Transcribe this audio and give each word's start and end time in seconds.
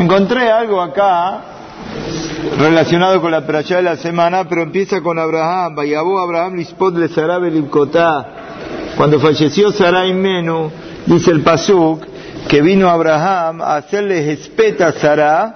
Encontré 0.00 0.50
algo 0.50 0.80
acá 0.80 1.42
relacionado 2.58 3.20
con 3.20 3.30
la 3.30 3.44
perashá 3.46 3.76
de 3.76 3.82
la 3.82 3.96
semana, 3.98 4.48
pero 4.48 4.62
empieza 4.62 5.02
con 5.02 5.18
Abraham. 5.18 5.74
Vayabó 5.74 6.18
Abraham 6.18 6.54
lispot 6.56 6.96
le 6.96 7.10
Cuando 8.96 9.20
falleció 9.20 9.70
Sarai 9.70 10.14
Menú, 10.14 10.72
dice 11.04 11.30
el 11.30 11.42
Pasuk, 11.42 12.02
que 12.48 12.62
vino 12.62 12.88
Abraham 12.88 13.60
a 13.60 13.76
hacerle 13.76 14.32
espeta 14.32 14.86
a 14.86 14.92
Sarah, 14.92 15.54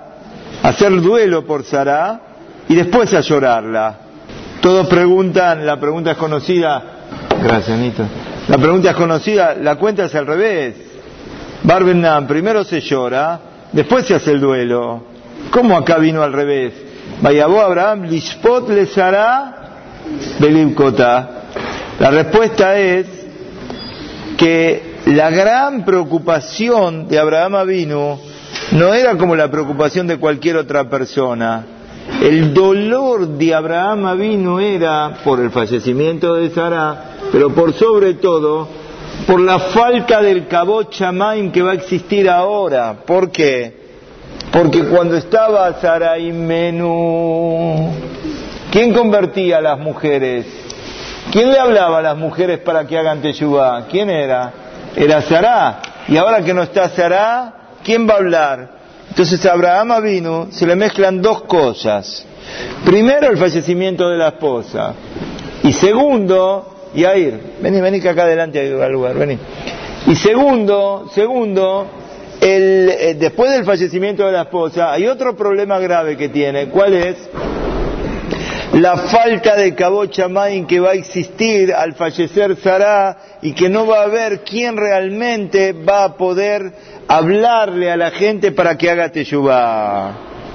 a 0.63 0.69
hacer 0.69 1.01
duelo 1.01 1.47
por 1.47 1.65
Sarah, 1.65 2.21
y 2.69 2.75
después 2.75 3.15
a 3.15 3.21
llorarla. 3.21 3.99
Todos 4.61 4.89
preguntan, 4.89 5.65
la 5.65 5.81
pregunta 5.81 6.11
es 6.11 6.17
conocida, 6.19 6.83
gracias 7.43 7.79
Anita, 7.79 8.05
la 8.49 8.59
pregunta 8.59 8.91
es 8.91 8.97
conocida, 8.97 9.55
la 9.55 9.77
cuenta 9.77 10.05
es 10.05 10.15
al 10.15 10.27
revés. 10.27 10.75
Barbenam, 11.63 12.27
primero 12.27 12.63
se 12.63 12.83
llora, 12.83 13.54
después 13.75 14.07
se 14.07 14.15
hace 14.15 14.31
el 14.31 14.41
duelo. 14.41 15.03
¿Cómo 15.51 15.77
acá 15.77 15.99
vino 15.99 16.23
al 16.23 16.33
revés? 16.33 16.73
Vayabó 17.21 17.61
Abraham, 17.61 18.05
Lishpot 18.05 18.69
les 18.71 18.97
hará 18.97 19.65
Belimkota. 20.39 21.43
La 21.99 22.11
respuesta 22.11 22.79
es 22.79 23.07
que 24.37 24.95
la 25.07 25.31
gran 25.31 25.85
preocupación 25.85 27.09
de 27.09 27.19
Abraham 27.19 27.67
vino 27.67 28.19
no 28.73 28.95
era 28.95 29.17
como 29.17 29.37
la 29.37 29.51
preocupación 29.51 30.07
de 30.07 30.19
cualquier 30.19 30.57
otra 30.57 30.89
persona. 30.89 31.65
El 32.23 32.53
dolor 32.53 33.27
de 33.29 33.55
Abraham 33.55 34.19
vino 34.19 34.61
era 34.61 35.19
por 35.25 35.41
el 35.41 35.51
fallecimiento 35.51 36.35
de 36.35 36.51
Sara, 36.51 37.17
pero 37.33 37.55
por 37.55 37.73
sobre 37.73 38.15
todo 38.15 38.69
por 39.27 39.41
la 39.41 39.59
falta 39.59 40.21
del 40.21 40.47
cabot 40.47 40.91
chamaim 40.91 41.51
que 41.51 41.63
va 41.63 41.73
a 41.73 41.75
existir 41.75 42.29
ahora. 42.29 42.95
¿Por 43.07 43.31
qué? 43.31 43.85
Porque 44.53 44.85
cuando 44.85 45.17
estaba 45.17 45.73
Sarai 45.81 46.33
Menú, 46.33 47.91
¿quién 48.71 48.93
convertía 48.93 49.59
a 49.59 49.61
las 49.61 49.79
mujeres? 49.79 50.47
¿Quién 51.33 51.51
le 51.51 51.59
hablaba 51.59 51.99
a 51.99 52.03
las 52.03 52.17
mujeres 52.17 52.59
para 52.59 52.87
que 52.87 52.99
hagan 52.99 53.23
teshuvah? 53.23 53.87
¿Quién 53.91 54.11
era? 54.11 54.53
Era 54.95 55.23
Sará. 55.23 55.81
Y 56.07 56.17
ahora 56.17 56.43
que 56.43 56.53
no 56.53 56.63
está 56.63 56.89
Sará, 56.91 57.55
¿quién 57.83 58.09
va 58.09 58.15
a 58.15 58.19
hablar? 58.19 58.71
Entonces 59.09 59.45
a 59.47 59.53
Abraham 59.53 60.03
vino, 60.03 60.49
se 60.51 60.67
le 60.67 60.77
mezclan 60.77 61.23
dos 61.23 61.43
cosas. 61.43 62.27
Primero 62.85 63.29
el 63.29 63.39
fallecimiento 63.39 64.09
de 64.09 64.19
la 64.19 64.29
esposa. 64.29 64.95
Y 65.63 65.73
segundo, 65.73 66.74
Yair, 66.95 67.41
vení, 67.61 67.81
vení 67.81 68.01
que 68.01 68.09
acá 68.09 68.23
adelante 68.23 68.61
hay 68.61 68.71
lugar, 68.71 69.15
vení. 69.15 69.39
Y 70.07 70.15
segundo, 70.17 71.09
segundo, 71.15 71.87
el, 72.41 72.91
eh, 72.91 73.15
después 73.15 73.51
del 73.51 73.65
fallecimiento 73.65 74.27
de 74.27 74.33
la 74.33 74.43
esposa, 74.43 74.93
hay 74.93 75.07
otro 75.07 75.35
problema 75.35 75.79
grave 75.79 76.17
que 76.17 76.29
tiene. 76.29 76.69
¿Cuál 76.69 76.95
es? 76.95 77.17
La 78.75 78.97
falta 78.97 79.55
de 79.55 79.75
Main 80.29 80.67
que 80.67 80.81
va 80.81 80.91
a 80.91 80.95
existir 80.95 81.73
al 81.73 81.95
fallecer 81.95 82.57
Sarah 82.57 83.17
y 83.41 83.53
que 83.53 83.69
no 83.69 83.87
va 83.87 84.01
a 84.01 84.05
haber 84.05 84.41
quién 84.41 84.77
realmente 84.77 85.73
va 85.73 86.05
a 86.05 86.17
poder 86.17 86.73
hablarle 87.07 87.93
a 87.93 87.97
la 87.97 88.11
gente 88.11 88.51
para 88.51 88.77
que 88.77 88.91
haga 88.91 89.11
teshuvah. 89.11 90.13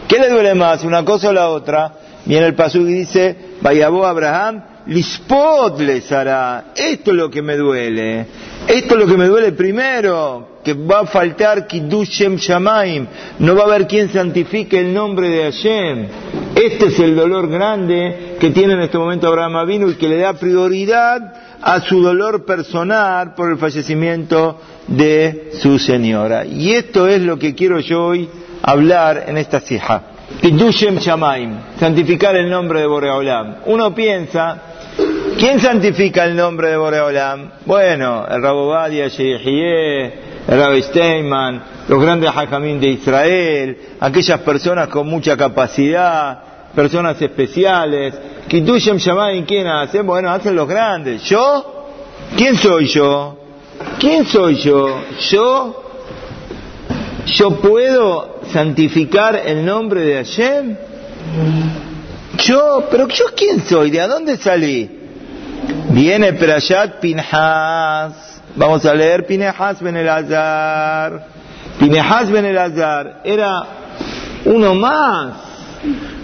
¿Qué 0.10 0.20
le 0.20 0.30
duele 0.30 0.54
más, 0.54 0.84
una 0.84 1.06
cosa 1.06 1.30
o 1.30 1.34
la 1.34 1.50
otra? 1.50 1.94
Viene 2.26 2.46
el 2.48 2.56
pasú 2.56 2.80
y 2.80 2.94
dice, 2.94 3.36
Vayabó 3.62 4.06
Abraham, 4.06 4.64
Lispot 4.90 5.80
les 5.82 6.12
hará. 6.12 6.72
Esto 6.76 7.12
es 7.12 7.18
lo 7.18 7.30
que 7.30 7.44
me 7.44 7.56
duele. 7.56 8.26
Esto 8.68 8.96
es 8.96 9.00
lo 9.00 9.06
que 9.06 9.18
me 9.18 9.28
duele 9.28 9.52
primero, 9.52 10.60
que 10.64 10.74
va 10.74 11.02
a 11.02 11.06
faltar 11.06 11.68
Kiddushem 11.68 12.38
Shamaim. 12.38 13.06
No 13.38 13.56
va 13.56 13.62
a 13.62 13.66
haber 13.66 13.88
quien 13.88 14.10
santifique 14.10 14.80
el 14.80 14.92
nombre 14.92 15.30
de 15.30 15.44
Hashem. 15.44 16.08
Este 16.56 16.88
es 16.88 17.00
el 17.00 17.16
dolor 17.16 17.48
grande 17.50 18.38
que 18.40 18.50
tiene 18.50 18.74
en 18.74 18.82
este 18.82 18.98
momento 18.98 19.28
Abraham 19.28 19.58
Avinu 19.58 19.90
y 19.90 19.94
que 19.94 20.10
le 20.10 20.18
da 20.18 20.34
prioridad 20.34 21.36
a 21.62 21.82
su 21.82 22.02
dolor 22.02 22.44
personal 22.44 23.36
por 23.36 23.52
el 23.52 23.58
fallecimiento 23.58 24.60
de 24.88 25.52
su 25.62 25.78
señora. 25.78 26.46
Y 26.46 26.74
esto 26.74 27.08
es 27.08 27.22
lo 27.22 27.38
que 27.38 27.54
quiero 27.54 27.80
yo 27.80 28.06
hoy 28.06 28.28
hablar 28.64 29.26
en 29.28 29.38
esta 29.38 29.60
sija. 29.60 30.04
Kiddushem 30.42 30.98
Shamaim, 30.98 31.54
santificar 31.80 32.36
el 32.36 32.50
nombre 32.50 32.82
de 32.82 32.88
Boreolam. 32.88 33.58
Uno 33.66 33.94
piensa 33.94 34.64
¿Quién 35.40 35.62
santifica 35.62 36.26
el 36.26 36.36
nombre 36.36 36.68
de 36.68 36.76
Boreolam? 36.76 37.52
Bueno, 37.66 38.28
el 38.30 38.42
Rabobadia, 38.42 39.06
el 39.06 40.12
Rabbi 40.46 40.84
Steinman, 40.84 41.64
los 41.88 42.02
grandes 42.02 42.30
hajamín 42.30 42.78
de 42.82 42.90
Israel, 42.90 43.78
aquellas 44.02 44.42
personas 44.42 44.90
con 44.90 45.08
mucha 45.08 45.38
capacidad, 45.38 46.40
personas 46.76 47.22
especiales. 47.22 48.16
Kitushem 48.50 48.98
Shamayim, 48.98 49.46
¿quién 49.46 49.66
hace? 49.68 50.02
Bueno, 50.02 50.30
hacen 50.30 50.58
los 50.58 50.68
grandes. 50.68 51.24
¿Yo? 51.24 51.88
¿Quién 52.36 52.58
soy 52.58 52.88
yo? 52.88 53.38
¿Quién 53.98 54.26
soy 54.26 54.56
yo? 54.56 55.04
Yo, 55.22 55.84
yo 57.28 57.52
puedo 57.62 58.42
santificar 58.52 59.42
el 59.46 59.66
nombre 59.66 60.02
de 60.02 60.16
Hashem. 60.16 60.76
Yo, 62.40 62.88
pero 62.92 63.08
yo 63.08 63.28
quién 63.38 63.62
soy? 63.62 63.90
¿De 63.90 64.06
dónde 64.06 64.36
salí? 64.36 64.99
Viene 65.90 66.34
Perashat 66.34 67.00
Pinhas. 67.00 68.42
Vamos 68.56 68.86
a 68.86 68.94
leer 68.94 69.26
Pinhas 69.26 69.82
Ben 69.82 69.98
Elazar. 69.98 71.24
Pinhas 71.80 72.32
Ben 72.32 72.46
Elazar 72.46 73.22
era 73.24 73.64
uno 74.46 74.76
más. 74.76 75.34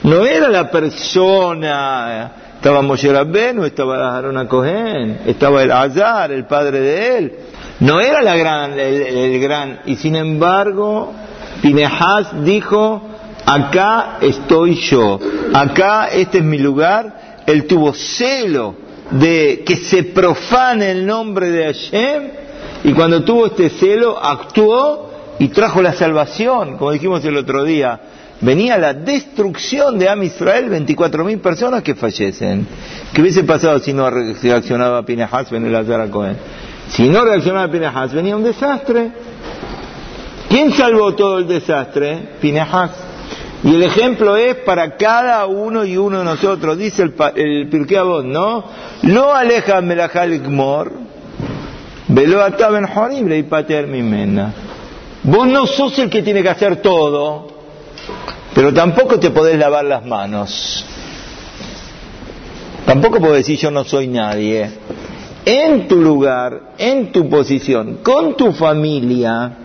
No 0.03 0.25
era 0.25 0.49
la 0.49 0.69
persona. 0.69 2.31
Estaba 2.55 2.81
Moshe 2.81 3.11
Rabbenu, 3.11 3.63
estaba 3.63 4.17
Aaron 4.17 4.47
Cohen, 4.47 5.21
estaba 5.25 5.61
el 5.61 5.71
Azar, 5.71 6.31
el 6.31 6.45
padre 6.45 6.79
de 6.79 7.17
él. 7.17 7.33
No 7.79 7.99
era 7.99 8.21
la 8.21 8.35
gran, 8.35 8.79
el, 8.79 9.39
gran. 9.39 9.81
Y 9.85 9.97
sin 9.97 10.15
embargo, 10.15 11.13
Pinehas 11.61 12.43
dijo, 12.43 13.03
acá 13.45 14.17
estoy 14.21 14.75
yo, 14.75 15.19
acá 15.53 16.07
este 16.07 16.39
es 16.39 16.43
mi 16.43 16.57
lugar. 16.57 17.43
Él 17.45 17.67
tuvo 17.67 17.93
celo 17.93 18.84
de 19.11 19.63
que 19.65 19.75
se 19.77 20.03
profane 20.03 20.91
el 20.91 21.05
nombre 21.05 21.49
de 21.49 21.65
Hashem 21.65 22.23
y 22.83 22.93
cuando 22.93 23.23
tuvo 23.23 23.47
este 23.47 23.69
celo 23.69 24.17
actuó 24.21 25.11
y 25.39 25.49
trajo 25.49 25.81
la 25.81 25.93
salvación, 25.93 26.77
como 26.77 26.91
dijimos 26.91 27.23
el 27.25 27.37
otro 27.37 27.63
día. 27.63 27.99
Venía 28.41 28.77
la 28.77 28.93
destrucción 28.93 29.97
de 29.97 30.09
Am 30.09 30.21
Israel, 30.23 30.69
24.000 30.69 31.39
personas 31.39 31.83
que 31.83 31.95
fallecen. 31.95 32.67
¿Qué 33.13 33.21
hubiese 33.21 33.43
pasado 33.43 33.79
si 33.79 33.93
no 33.93 34.09
reaccionaba 34.09 35.03
Pinehas 35.03 35.49
Ben 35.49 35.65
el 35.65 36.09
Cohen? 36.09 36.37
Si 36.89 37.09
no 37.09 37.23
reaccionaba 37.23 37.71
Pinehas, 37.71 38.13
venía 38.13 38.35
un 38.35 38.43
desastre. 38.43 39.09
¿Quién 40.49 40.73
salvó 40.73 41.15
todo 41.15 41.39
el 41.39 41.47
desastre? 41.47 42.33
Pinehas. 42.41 42.91
Y 43.65 43.73
el 43.73 43.81
ejemplo 43.81 44.37
es 44.37 44.57
para 44.57 44.95
cada 44.95 45.47
uno 45.47 45.83
y 45.83 45.97
uno 45.97 46.19
de 46.19 46.23
nosotros. 46.23 46.77
Dice 46.77 47.01
el, 47.01 47.15
el 47.35 47.67
Pirkei 47.67 47.97
¿no? 48.25 48.63
No 49.01 49.33
aleja 49.33 49.81
melajal 49.81 50.37
gmor, 50.39 50.91
velo 52.07 52.43
ataben 52.43 52.85
horim 52.85 53.31
y 53.33 53.41
pater 53.41 53.87
mimena. 53.87 54.53
Vos 55.23 55.47
no 55.47 55.65
sos 55.65 55.97
el 55.97 56.11
que 56.11 56.21
tiene 56.21 56.43
que 56.43 56.49
hacer 56.49 56.75
todo, 56.83 57.47
pero 58.53 58.71
tampoco 58.71 59.19
te 59.19 59.31
podés 59.31 59.57
lavar 59.57 59.85
las 59.85 60.05
manos. 60.05 60.85
Tampoco 62.85 63.19
podés 63.19 63.47
decir 63.47 63.57
yo 63.57 63.71
no 63.71 63.83
soy 63.83 64.07
nadie. 64.07 64.69
En 65.43 65.87
tu 65.87 65.95
lugar, 65.95 66.73
en 66.77 67.11
tu 67.11 67.27
posición, 67.27 67.97
con 68.03 68.37
tu 68.37 68.51
familia, 68.51 69.64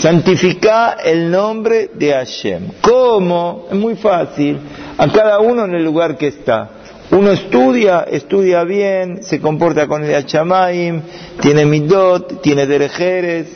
santifica 0.00 0.96
el 1.04 1.30
nombre 1.30 1.90
de 1.94 2.12
Hashem. 2.12 2.68
¿Cómo? 2.80 3.66
Es 3.70 3.76
muy 3.76 3.96
fácil. 3.96 4.58
A 4.96 5.08
cada 5.08 5.38
uno 5.40 5.64
en 5.64 5.74
el 5.74 5.84
lugar 5.84 6.16
que 6.16 6.28
está. 6.28 6.70
Uno 7.10 7.32
estudia, 7.32 8.06
estudia 8.08 8.64
bien, 8.64 9.22
se 9.22 9.40
comporta 9.40 9.86
con 9.86 10.04
el 10.04 10.14
Hachamaim, 10.14 11.02
tiene 11.40 11.66
midot, 11.66 12.40
tiene 12.40 12.66
derejeres, 12.66 13.48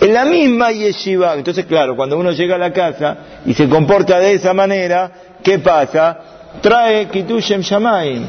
en 0.00 0.14
la 0.14 0.24
misma 0.24 0.72
yeshiva. 0.72 1.34
Entonces, 1.34 1.64
claro, 1.66 1.96
cuando 1.96 2.18
uno 2.18 2.32
llega 2.32 2.56
a 2.56 2.58
la 2.58 2.72
casa 2.72 3.18
y 3.46 3.54
se 3.54 3.68
comporta 3.68 4.18
de 4.18 4.32
esa 4.32 4.52
manera, 4.52 5.10
¿qué 5.42 5.60
pasa? 5.60 6.18
Trae 6.60 7.06
Kitushem 7.06 7.60
Shamaim. 7.60 8.26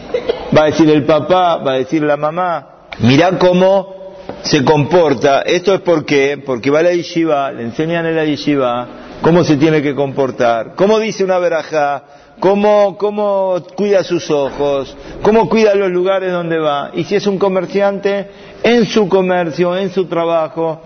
Va 0.55 0.63
a 0.63 0.65
decir 0.65 0.89
el 0.89 1.03
papá, 1.03 1.57
va 1.57 1.73
a 1.73 1.77
decir 1.77 2.03
la 2.03 2.15
mamá. 2.15 2.67
Mirá 2.99 3.37
cómo 3.39 3.98
se 4.43 4.63
comporta. 4.63 5.41
Esto 5.41 5.73
es 5.73 5.81
porque, 5.81 6.41
porque 6.45 6.69
va 6.69 6.79
a 6.79 6.83
la 6.83 6.93
yeshiva, 6.93 7.51
le 7.51 7.63
enseñan 7.63 8.05
en 8.05 8.15
la 8.15 8.25
yeshiva 8.25 8.87
cómo 9.21 9.43
se 9.43 9.57
tiene 9.57 9.81
que 9.81 9.95
comportar. 9.95 10.75
¿Cómo 10.75 10.99
dice 10.99 11.23
una 11.23 11.39
verajá? 11.39 12.03
cómo, 12.39 12.97
cómo 12.97 13.61
cuida 13.75 14.03
sus 14.03 14.29
ojos, 14.31 14.95
cómo 15.21 15.49
cuida 15.49 15.75
los 15.75 15.91
lugares 15.91 16.31
donde 16.31 16.57
va. 16.57 16.91
Y 16.93 17.03
si 17.03 17.15
es 17.15 17.27
un 17.27 17.37
comerciante, 17.37 18.27
en 18.63 18.85
su 18.85 19.07
comercio, 19.07 19.75
en 19.75 19.91
su 19.91 20.05
trabajo, 20.05 20.81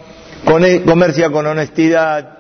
con, 0.46 0.66
e, 0.66 0.82
comercia 0.82 1.30
con 1.30 1.46
honestidad, 1.46 2.38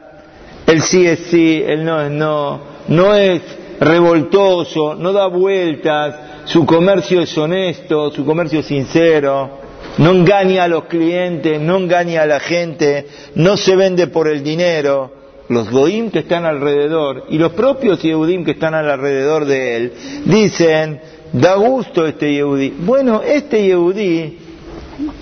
el 0.67 0.81
sí 0.81 1.05
es 1.05 1.19
sí, 1.29 1.63
el 1.65 1.83
no 1.83 2.01
es 2.01 2.11
no, 2.11 2.59
no 2.87 3.15
es 3.15 3.41
revoltoso, 3.79 4.95
no 4.95 5.13
da 5.13 5.27
vueltas, 5.27 6.15
su 6.45 6.65
comercio 6.65 7.21
es 7.21 7.37
honesto, 7.37 8.11
su 8.11 8.25
comercio 8.25 8.59
es 8.59 8.65
sincero, 8.65 9.62
no 9.97 10.11
engaña 10.11 10.63
a 10.63 10.67
los 10.67 10.85
clientes, 10.85 11.59
no 11.59 11.77
engaña 11.77 12.23
a 12.23 12.25
la 12.25 12.39
gente, 12.39 13.07
no 13.35 13.57
se 13.57 13.75
vende 13.75 14.07
por 14.07 14.27
el 14.27 14.43
dinero. 14.43 15.11
Los 15.49 15.69
goim 15.69 16.09
que 16.09 16.19
están 16.19 16.45
alrededor 16.45 17.25
y 17.29 17.37
los 17.37 17.51
propios 17.51 18.01
Yehudim 18.01 18.45
que 18.45 18.51
están 18.51 18.73
alrededor 18.73 19.45
de 19.45 19.75
él 19.75 19.93
dicen, 20.25 21.01
da 21.33 21.55
gusto 21.55 22.07
este 22.07 22.33
Yehudí. 22.33 22.73
Bueno, 22.79 23.21
este 23.21 23.61
Yehudí 23.61 24.37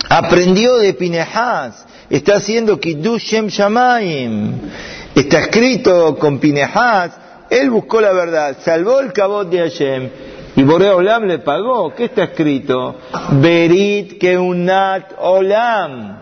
aprendió 0.09 0.77
de 0.77 0.93
Pinehas, 0.93 1.85
está 2.09 2.35
haciendo 2.35 2.79
Kiddush 2.79 3.23
Shem 3.23 3.47
Shamaim, 3.47 4.53
está 5.15 5.39
escrito 5.39 6.15
con 6.17 6.39
Pinehas, 6.39 7.11
él 7.49 7.71
buscó 7.71 7.99
la 7.99 8.13
verdad, 8.13 8.57
salvó 8.63 8.99
el 8.99 9.11
cabot 9.11 9.49
de 9.49 9.59
Hashem 9.59 10.09
y 10.55 10.63
Borea 10.63 10.95
Olam 10.95 11.23
le 11.25 11.39
pagó. 11.39 11.93
¿Qué 11.95 12.05
está 12.05 12.23
escrito? 12.23 12.95
Berit 13.31 14.19
Keunat 14.19 15.13
Olam. 15.19 16.19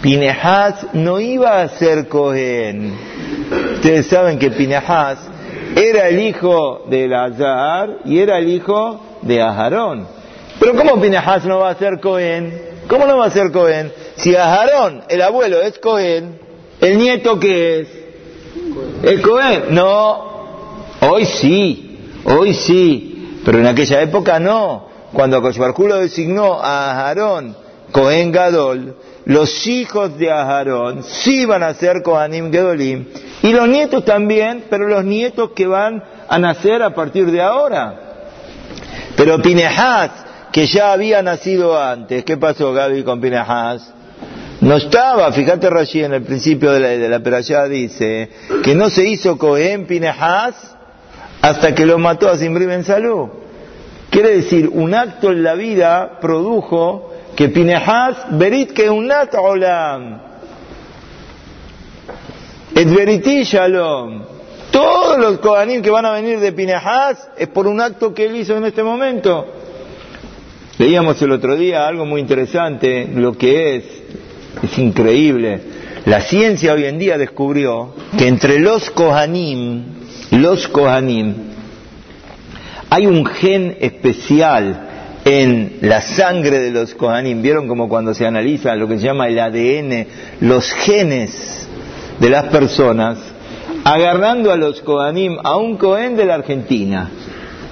Pinehas 0.00 0.94
no 0.94 1.18
iba 1.18 1.60
a 1.60 1.68
ser 1.68 2.08
Cohen. 2.08 2.96
Ustedes 3.74 4.06
saben 4.06 4.38
que 4.38 4.50
Pinehas 4.50 5.18
era 5.74 6.08
el 6.08 6.20
hijo 6.20 6.84
de 6.88 7.08
Lazar 7.08 7.98
y 8.04 8.20
era 8.20 8.38
el 8.38 8.48
hijo 8.48 9.00
de 9.22 9.42
Aharón. 9.42 10.06
Pero 10.60 10.74
¿cómo 10.76 11.00
Pinehas 11.00 11.44
no 11.44 11.58
va 11.58 11.70
a 11.70 11.74
ser 11.74 11.98
Cohen? 12.00 12.68
¿Cómo 12.88 13.06
no 13.06 13.18
va 13.18 13.26
a 13.26 13.30
ser 13.30 13.50
Cohen? 13.50 13.92
Si 14.16 14.36
Aharón, 14.36 15.02
el 15.08 15.20
abuelo, 15.20 15.60
es 15.60 15.78
Cohen, 15.78 16.38
¿el 16.80 16.98
nieto 16.98 17.38
qué 17.40 17.80
es? 17.80 17.88
¿El 19.02 19.20
Cohen? 19.20 19.64
No, 19.70 20.46
hoy 21.00 21.24
sí, 21.24 21.98
hoy 22.24 22.54
sí. 22.54 23.07
Pero 23.44 23.58
en 23.58 23.66
aquella 23.66 24.02
época 24.02 24.38
no. 24.38 24.88
Cuando 25.12 25.40
lo 25.40 25.96
designó 25.96 26.60
a 26.60 26.90
Aharón 26.90 27.56
Cohen 27.92 28.30
Gadol, 28.30 28.96
los 29.24 29.66
hijos 29.66 30.18
de 30.18 30.30
Aharón 30.30 31.02
sí 31.02 31.46
van 31.46 31.62
a 31.62 31.74
ser 31.74 32.02
Kohanim 32.02 32.52
Gedolim. 32.52 33.06
Y 33.42 33.52
los 33.52 33.68
nietos 33.68 34.04
también, 34.04 34.64
pero 34.68 34.88
los 34.88 35.04
nietos 35.04 35.50
que 35.54 35.66
van 35.66 36.02
a 36.28 36.38
nacer 36.38 36.82
a 36.82 36.94
partir 36.94 37.30
de 37.30 37.40
ahora. 37.40 38.00
Pero 39.16 39.40
Pinehas, 39.40 40.10
que 40.52 40.66
ya 40.66 40.92
había 40.92 41.22
nacido 41.22 41.80
antes, 41.80 42.24
¿qué 42.24 42.36
pasó 42.36 42.72
Gaby 42.72 43.02
con 43.04 43.20
Pinehas? 43.20 43.94
No 44.60 44.76
estaba, 44.76 45.30
fíjate 45.32 45.70
Rashi 45.70 46.02
en 46.02 46.14
el 46.14 46.22
principio 46.22 46.72
de 46.72 46.80
la, 46.80 46.88
de 46.88 47.08
la 47.08 47.68
dice 47.68 48.28
que 48.62 48.74
no 48.74 48.90
se 48.90 49.08
hizo 49.08 49.38
Cohen 49.38 49.86
Pinehas 49.86 50.77
hasta 51.42 51.74
que 51.74 51.86
lo 51.86 51.98
mató 51.98 52.28
a 52.28 52.36
Simri 52.36 52.66
Ben. 52.66 52.84
Quiere 54.10 54.36
decir, 54.36 54.68
un 54.72 54.94
acto 54.94 55.30
en 55.30 55.42
la 55.42 55.54
vida 55.54 56.18
produjo 56.20 57.12
que 57.36 57.48
Pinehas 57.48 58.16
berit 58.30 58.72
que 58.72 58.88
unat 58.90 59.34
olam. 59.34 60.20
Et 62.74 62.88
beriti 62.88 63.44
shalom. 63.44 64.22
Todos 64.70 65.18
los 65.18 65.38
Kohanim 65.38 65.82
que 65.82 65.90
van 65.90 66.06
a 66.06 66.12
venir 66.12 66.40
de 66.40 66.52
Pinehas 66.52 67.28
es 67.36 67.48
por 67.48 67.66
un 67.66 67.80
acto 67.80 68.14
que 68.14 68.26
él 68.26 68.36
hizo 68.36 68.56
en 68.56 68.64
este 68.64 68.82
momento. 68.82 69.46
Leíamos 70.78 71.20
el 71.22 71.32
otro 71.32 71.56
día 71.56 71.86
algo 71.86 72.04
muy 72.06 72.20
interesante, 72.20 73.08
lo 73.14 73.36
que 73.36 73.76
es, 73.76 73.84
es 74.62 74.78
increíble. 74.78 75.60
La 76.06 76.22
ciencia 76.22 76.72
hoy 76.72 76.84
en 76.84 76.98
día 76.98 77.18
descubrió 77.18 77.94
que 78.16 78.28
entre 78.28 78.60
los 78.60 78.90
Kohanim, 78.90 79.97
los 80.30 80.68
Kohanim, 80.68 81.34
hay 82.90 83.06
un 83.06 83.24
gen 83.26 83.76
especial 83.80 84.88
en 85.24 85.78
la 85.82 86.00
sangre 86.00 86.58
de 86.58 86.70
los 86.70 86.94
Kohanim. 86.94 87.42
¿Vieron 87.42 87.68
como 87.68 87.88
cuando 87.88 88.14
se 88.14 88.26
analiza 88.26 88.74
lo 88.74 88.88
que 88.88 88.98
se 88.98 89.04
llama 89.04 89.28
el 89.28 89.38
ADN, 89.38 90.06
los 90.40 90.70
genes 90.72 91.66
de 92.18 92.30
las 92.30 92.46
personas, 92.46 93.18
agarrando 93.84 94.50
a 94.50 94.56
los 94.56 94.80
Kohanim, 94.80 95.38
a 95.42 95.56
un 95.56 95.76
Kohen 95.76 96.16
de 96.16 96.24
la 96.24 96.34
Argentina, 96.36 97.10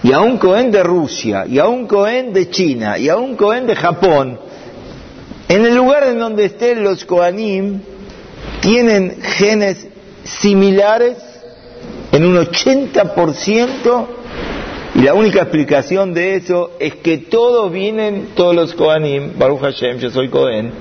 y 0.03 0.13
a 0.13 0.21
un 0.21 0.39
Kohen 0.39 0.71
de 0.71 0.83
Rusia, 0.83 1.47
y 1.49 1.59
a 1.59 1.67
un 1.67 1.87
Kohen 1.87 2.33
de 2.33 2.51
China, 2.51 2.99
y 2.99 3.09
a 3.09 3.17
un 3.17 3.37
Kohen 3.37 3.67
de 3.67 3.75
Japón, 3.75 4.39
en 5.49 5.65
el 5.65 5.75
lugar 5.75 6.05
en 6.05 6.19
donde 6.19 6.45
estén 6.45 6.83
los 6.83 7.05
Kohanim, 7.05 7.81
tienen 8.61 9.17
genes 9.23 9.87
similares 10.25 11.36
en 12.17 12.25
un 12.25 12.37
80% 12.37 14.07
y 14.95 15.01
la 15.03 15.13
única 15.13 15.43
explicación 15.43 16.15
de 16.15 16.37
eso 16.37 16.71
es 16.81 16.95
que 16.95 17.19
todos 17.19 17.71
vienen, 17.71 18.29
todos 18.35 18.57
los 18.57 18.75
Kohanim, 18.75 19.39
Baruch 19.39 19.61
Hashem, 19.61 19.99
yo 19.99 20.09
soy 20.09 20.31
Kohen, 20.31 20.73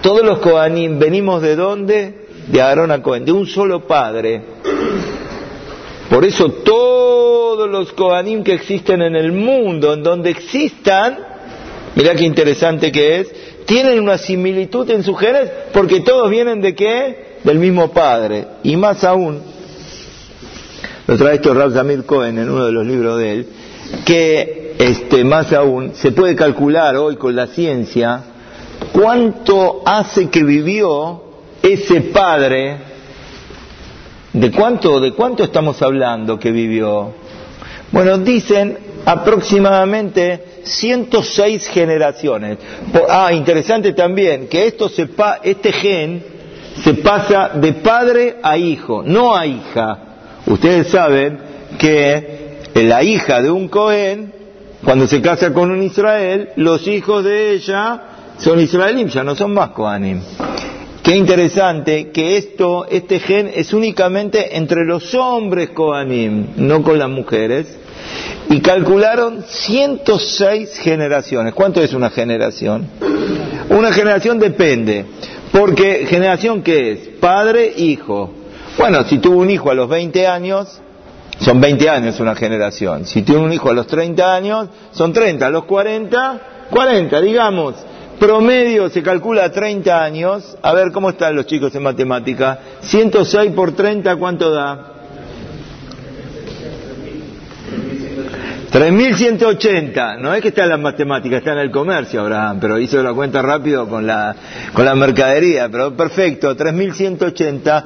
todos 0.00 0.24
los 0.24 0.38
Kohanim 0.38 1.00
venimos 1.00 1.42
de 1.42 1.56
dónde? 1.56 2.14
De 2.46 2.62
Aarón 2.62 2.92
a 2.92 3.02
Cohen, 3.02 3.24
de 3.24 3.32
un 3.32 3.46
solo 3.46 3.88
padre. 3.88 4.42
Por 6.08 6.24
eso 6.24 6.48
todos 6.48 7.68
los 7.68 7.92
Kohanim 7.92 8.44
que 8.44 8.54
existen 8.54 9.02
en 9.02 9.16
el 9.16 9.32
mundo, 9.32 9.94
en 9.94 10.04
donde 10.04 10.30
existan, 10.30 11.18
mirá 11.96 12.14
qué 12.14 12.22
interesante 12.22 12.92
que 12.92 13.18
es, 13.18 13.34
tienen 13.66 13.98
una 13.98 14.18
similitud 14.18 14.88
en 14.88 15.02
sus 15.02 15.18
genes 15.18 15.50
porque 15.72 15.98
todos 15.98 16.30
vienen 16.30 16.60
de 16.60 16.76
qué? 16.76 17.40
Del 17.42 17.58
mismo 17.58 17.90
padre. 17.90 18.46
Y 18.62 18.76
más 18.76 19.02
aún, 19.02 19.49
lo 21.10 21.16
trae 21.16 21.34
esto 21.34 21.52
Rav 21.52 21.72
Zamir 21.72 22.04
Cohen 22.04 22.38
en 22.38 22.48
uno 22.48 22.66
de 22.66 22.70
los 22.70 22.86
libros 22.86 23.18
de 23.18 23.32
él, 23.32 23.46
que 24.04 24.76
este, 24.78 25.24
más 25.24 25.52
aún 25.52 25.90
se 25.96 26.12
puede 26.12 26.36
calcular 26.36 26.94
hoy 26.94 27.16
con 27.16 27.34
la 27.34 27.48
ciencia 27.48 28.22
cuánto 28.92 29.82
hace 29.84 30.30
que 30.30 30.44
vivió 30.44 31.20
ese 31.64 32.02
padre, 32.02 32.76
de 34.32 34.52
cuánto, 34.52 35.00
de 35.00 35.12
cuánto 35.12 35.42
estamos 35.42 35.82
hablando 35.82 36.38
que 36.38 36.52
vivió. 36.52 37.12
Bueno, 37.90 38.16
dicen 38.18 38.78
aproximadamente 39.04 40.60
106 40.62 41.66
generaciones. 41.70 42.58
Ah, 43.08 43.32
interesante 43.32 43.94
también 43.94 44.46
que 44.46 44.64
esto 44.64 44.88
este 45.42 45.72
gen 45.72 46.22
se 46.84 46.94
pasa 46.94 47.48
de 47.48 47.72
padre 47.72 48.36
a 48.44 48.56
hijo, 48.56 49.02
no 49.04 49.34
a 49.34 49.44
hija. 49.44 50.06
Ustedes 50.50 50.88
saben 50.88 51.38
que 51.78 52.58
la 52.74 53.04
hija 53.04 53.40
de 53.40 53.52
un 53.52 53.68
Cohen, 53.68 54.32
cuando 54.84 55.06
se 55.06 55.22
casa 55.22 55.52
con 55.52 55.70
un 55.70 55.80
Israel, 55.80 56.48
los 56.56 56.88
hijos 56.88 57.22
de 57.22 57.52
ella 57.52 58.02
son 58.36 58.58
israelín, 58.58 59.06
ya 59.08 59.22
no 59.22 59.36
son 59.36 59.54
más 59.54 59.70
Kohanim. 59.70 60.20
Qué 61.04 61.14
interesante 61.14 62.10
que 62.10 62.36
esto, 62.36 62.84
este 62.90 63.20
gen 63.20 63.48
es 63.54 63.72
únicamente 63.72 64.56
entre 64.56 64.84
los 64.84 65.14
hombres 65.14 65.70
Kohanim, 65.70 66.46
no 66.56 66.82
con 66.82 66.98
las 66.98 67.08
mujeres. 67.08 67.78
Y 68.48 68.60
calcularon 68.60 69.44
106 69.46 70.78
generaciones. 70.80 71.54
¿Cuánto 71.54 71.80
es 71.80 71.92
una 71.92 72.10
generación? 72.10 72.88
Una 73.68 73.92
generación 73.92 74.40
depende. 74.40 75.04
Porque 75.52 76.06
generación 76.08 76.62
qué 76.62 76.90
es? 76.90 76.98
Padre, 77.20 77.72
hijo. 77.76 78.39
Bueno, 78.80 79.04
si 79.04 79.18
tuvo 79.18 79.40
un 79.40 79.50
hijo 79.50 79.70
a 79.70 79.74
los 79.74 79.90
20 79.90 80.26
años, 80.26 80.80
son 81.38 81.60
20 81.60 81.90
años 81.90 82.18
una 82.18 82.34
generación. 82.34 83.04
Si 83.04 83.20
tiene 83.20 83.42
un 83.42 83.52
hijo 83.52 83.68
a 83.68 83.74
los 83.74 83.86
30 83.86 84.34
años, 84.34 84.68
son 84.92 85.12
30. 85.12 85.46
A 85.46 85.50
los 85.50 85.64
40, 85.64 86.40
40, 86.70 87.20
digamos. 87.20 87.74
Promedio 88.18 88.88
se 88.88 89.02
calcula 89.02 89.52
30 89.52 90.02
años. 90.02 90.56
A 90.62 90.72
ver 90.72 90.92
cómo 90.92 91.10
están 91.10 91.36
los 91.36 91.44
chicos 91.44 91.74
en 91.74 91.82
matemática. 91.82 92.58
106 92.80 93.52
por 93.52 93.72
30, 93.72 94.16
¿cuánto 94.16 94.50
da? 94.50 94.86
3.180, 98.72 100.20
no 100.20 100.32
es 100.32 100.40
que 100.40 100.48
está 100.48 100.62
en 100.62 100.68
la 100.68 100.76
matemática, 100.76 101.38
está 101.38 101.52
en 101.52 101.58
el 101.58 101.72
comercio, 101.72 102.20
Abraham, 102.20 102.58
pero 102.60 102.78
hizo 102.78 103.02
la 103.02 103.12
cuenta 103.12 103.42
rápido 103.42 103.88
con 103.88 104.06
la, 104.06 104.36
con 104.72 104.84
la 104.84 104.94
mercadería, 104.94 105.68
pero 105.68 105.96
perfecto, 105.96 106.56
3.180 106.56 107.84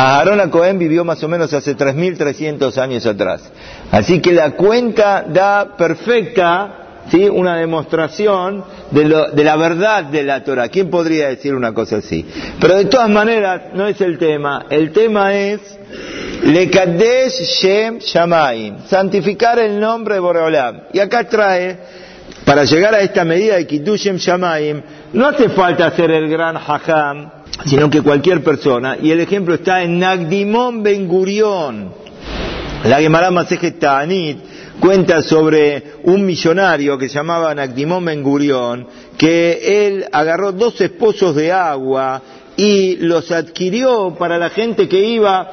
Aarón 0.00 0.48
Cohen 0.50 0.78
vivió 0.78 1.04
más 1.04 1.20
o 1.24 1.28
menos 1.28 1.52
hace 1.52 1.76
3.300 1.76 2.78
años 2.78 3.04
atrás. 3.04 3.42
Así 3.90 4.20
que 4.20 4.32
la 4.32 4.52
cuenta 4.52 5.24
da 5.28 5.76
perfecta, 5.76 7.02
¿sí? 7.10 7.28
Una 7.28 7.56
demostración 7.56 8.62
de, 8.92 9.04
la 9.42 9.56
verdad 9.56 10.04
de 10.04 10.22
la 10.22 10.44
Torah. 10.44 10.68
¿Quién 10.68 10.88
podría 10.88 11.26
decir 11.26 11.52
una 11.52 11.74
cosa 11.74 11.96
así? 11.96 12.24
Pero 12.60 12.76
de 12.76 12.84
todas 12.84 13.10
maneras, 13.10 13.74
no 13.74 13.88
es 13.88 14.00
el 14.00 14.18
tema. 14.18 14.66
El 14.70 14.92
tema 14.92 15.34
es 15.34 15.60
Lekadesh 16.44 17.42
Shem 17.60 17.98
Shamaim, 17.98 18.86
santificar 18.86 19.58
el 19.58 19.80
nombre 19.80 20.14
de 20.14 20.20
Boreolam. 20.20 20.82
Y 20.92 21.00
acá 21.00 21.24
trae, 21.24 21.76
para 22.44 22.62
llegar 22.62 22.94
a 22.94 23.00
esta 23.00 23.24
medida 23.24 23.56
de 23.56 23.66
Shem 23.66 24.16
Shamaim, 24.16 24.80
no 25.12 25.26
hace 25.26 25.48
falta 25.48 25.86
hacer 25.86 26.12
el 26.12 26.28
gran 26.28 26.56
hajam 26.56 27.37
sino 27.64 27.90
que 27.90 28.02
cualquier 28.02 28.42
persona. 28.42 28.96
Y 29.00 29.10
el 29.10 29.20
ejemplo 29.20 29.54
está 29.54 29.82
en 29.82 29.98
Nagdimon 29.98 30.82
Ben 30.82 31.06
Gurion. 31.06 31.92
La 32.84 33.00
Gemara 33.00 33.30
Masejet 33.30 33.78
Ta'anit 33.78 34.38
cuenta 34.80 35.22
sobre 35.22 35.94
un 36.04 36.24
millonario 36.24 36.96
que 36.96 37.08
se 37.08 37.16
llamaba 37.16 37.54
Nagdimon 37.54 38.04
Ben 38.04 38.22
Gurion, 38.22 38.86
que 39.16 39.86
él 39.86 40.06
agarró 40.12 40.52
dos 40.52 40.80
esposos 40.80 41.34
de 41.34 41.50
agua 41.50 42.22
y 42.56 42.96
los 42.96 43.30
adquirió 43.30 44.14
para 44.18 44.38
la 44.38 44.50
gente 44.50 44.88
que 44.88 45.04
iba 45.04 45.50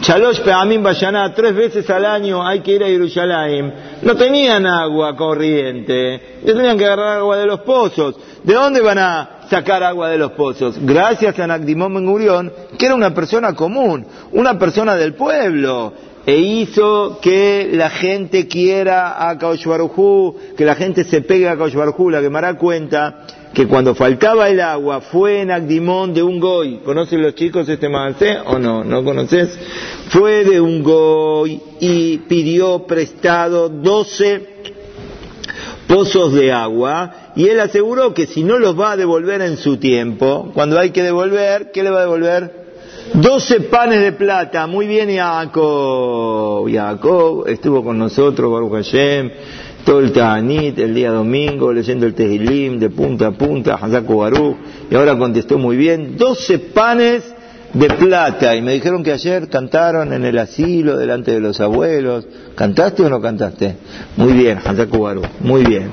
Chalosh 0.00 0.40
Peamim 0.40 0.82
Bayaná, 0.82 1.34
tres 1.34 1.54
veces 1.54 1.88
al 1.90 2.04
año 2.04 2.44
hay 2.44 2.60
que 2.60 2.72
ir 2.72 2.82
a 2.82 2.86
Jerusalén. 2.86 3.72
No 4.02 4.16
tenían 4.16 4.66
agua 4.66 5.14
corriente, 5.16 6.38
tenían 6.44 6.78
que 6.78 6.86
agarrar 6.86 7.18
agua 7.18 7.36
de 7.36 7.46
los 7.46 7.60
pozos. 7.60 8.16
¿De 8.42 8.54
dónde 8.54 8.80
van 8.80 8.98
a 8.98 9.42
sacar 9.50 9.82
agua 9.82 10.08
de 10.08 10.18
los 10.18 10.32
pozos? 10.32 10.76
Gracias 10.80 11.38
a 11.38 11.46
Nagdimón 11.46 11.94
Ben 11.94 12.52
que 12.78 12.86
era 12.86 12.94
una 12.94 13.14
persona 13.14 13.54
común, 13.54 14.06
una 14.32 14.58
persona 14.58 14.96
del 14.96 15.14
pueblo, 15.14 15.92
e 16.24 16.36
hizo 16.36 17.18
que 17.20 17.70
la 17.72 17.90
gente 17.90 18.48
quiera 18.48 19.28
a 19.28 19.36
Kaush 19.36 19.66
que 20.56 20.64
la 20.64 20.74
gente 20.74 21.04
se 21.04 21.20
pegue 21.20 21.48
a 21.48 21.56
Kaush 21.56 21.74
La 21.74 22.20
que 22.20 22.30
me 22.30 22.38
hará 22.38 22.54
cuenta 22.54 23.26
que 23.54 23.66
cuando 23.66 23.94
faltaba 23.94 24.48
el 24.48 24.60
agua 24.60 25.00
fue 25.00 25.42
en 25.42 25.50
Agdimón 25.50 26.14
de 26.14 26.22
un 26.22 26.40
goy. 26.40 26.78
¿Conocen 26.84 27.22
los 27.22 27.34
chicos 27.34 27.68
este 27.68 27.88
mancé 27.88 28.38
o 28.46 28.58
no? 28.58 28.82
¿No 28.82 29.04
conoces? 29.04 29.58
Fue 30.08 30.44
de 30.44 30.60
un 30.60 30.82
goy 30.82 31.60
y 31.80 32.18
pidió 32.18 32.86
prestado 32.86 33.68
doce 33.68 34.48
pozos 35.86 36.32
de 36.32 36.50
agua 36.50 37.32
y 37.36 37.48
él 37.48 37.60
aseguró 37.60 38.14
que 38.14 38.26
si 38.26 38.42
no 38.42 38.58
los 38.58 38.78
va 38.78 38.92
a 38.92 38.96
devolver 38.96 39.42
en 39.42 39.58
su 39.58 39.76
tiempo, 39.76 40.50
cuando 40.54 40.78
hay 40.78 40.90
que 40.90 41.02
devolver, 41.02 41.70
¿qué 41.72 41.82
le 41.82 41.90
va 41.90 41.98
a 41.98 42.02
devolver? 42.02 42.62
Doce 43.14 43.60
panes 43.60 44.00
de 44.00 44.12
plata, 44.12 44.66
muy 44.66 44.86
bien 44.86 45.14
Jacob. 45.14 46.66
Jacob 46.72 47.46
estuvo 47.46 47.84
con 47.84 47.98
nosotros, 47.98 48.50
Baruch 48.50 48.72
Hashem, 48.72 49.30
todo 49.84 50.00
el 50.00 50.12
Ta'anit, 50.12 50.78
el 50.78 50.94
día 50.94 51.10
domingo, 51.10 51.72
leyendo 51.72 52.06
el 52.06 52.14
Tehilim 52.14 52.78
de 52.78 52.90
punta 52.90 53.28
a 53.28 53.32
punta, 53.32 53.76
Baruch, 53.76 54.56
y 54.90 54.94
ahora 54.94 55.16
contestó 55.18 55.58
muy 55.58 55.76
bien, 55.76 56.16
doce 56.16 56.58
panes 56.58 57.24
de 57.72 57.88
plata, 57.88 58.54
y 58.54 58.62
me 58.62 58.74
dijeron 58.74 59.02
que 59.02 59.12
ayer 59.12 59.48
cantaron 59.48 60.12
en 60.12 60.24
el 60.24 60.38
asilo, 60.38 60.96
delante 60.96 61.32
de 61.32 61.40
los 61.40 61.60
abuelos, 61.60 62.26
¿cantaste 62.54 63.02
o 63.02 63.08
no 63.08 63.20
cantaste? 63.20 63.76
Muy 64.16 64.32
bien, 64.32 64.58
Baruch, 64.64 65.26
muy 65.40 65.64
bien. 65.64 65.90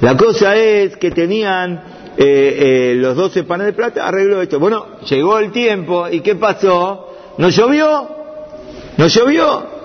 La 0.00 0.16
cosa 0.16 0.56
es 0.56 0.96
que 0.96 1.10
tenían 1.10 1.82
eh, 2.16 2.92
eh, 2.92 2.94
los 2.96 3.16
doce 3.16 3.44
panes 3.44 3.66
de 3.66 3.72
plata, 3.72 4.06
arregló 4.06 4.40
esto. 4.40 4.58
Bueno, 4.58 5.00
llegó 5.08 5.38
el 5.38 5.52
tiempo, 5.52 6.08
¿y 6.08 6.20
qué 6.20 6.36
pasó? 6.36 7.12
¿No 7.38 7.50
llovió? 7.50 8.08
¿No 8.96 9.06
llovió? 9.08 9.75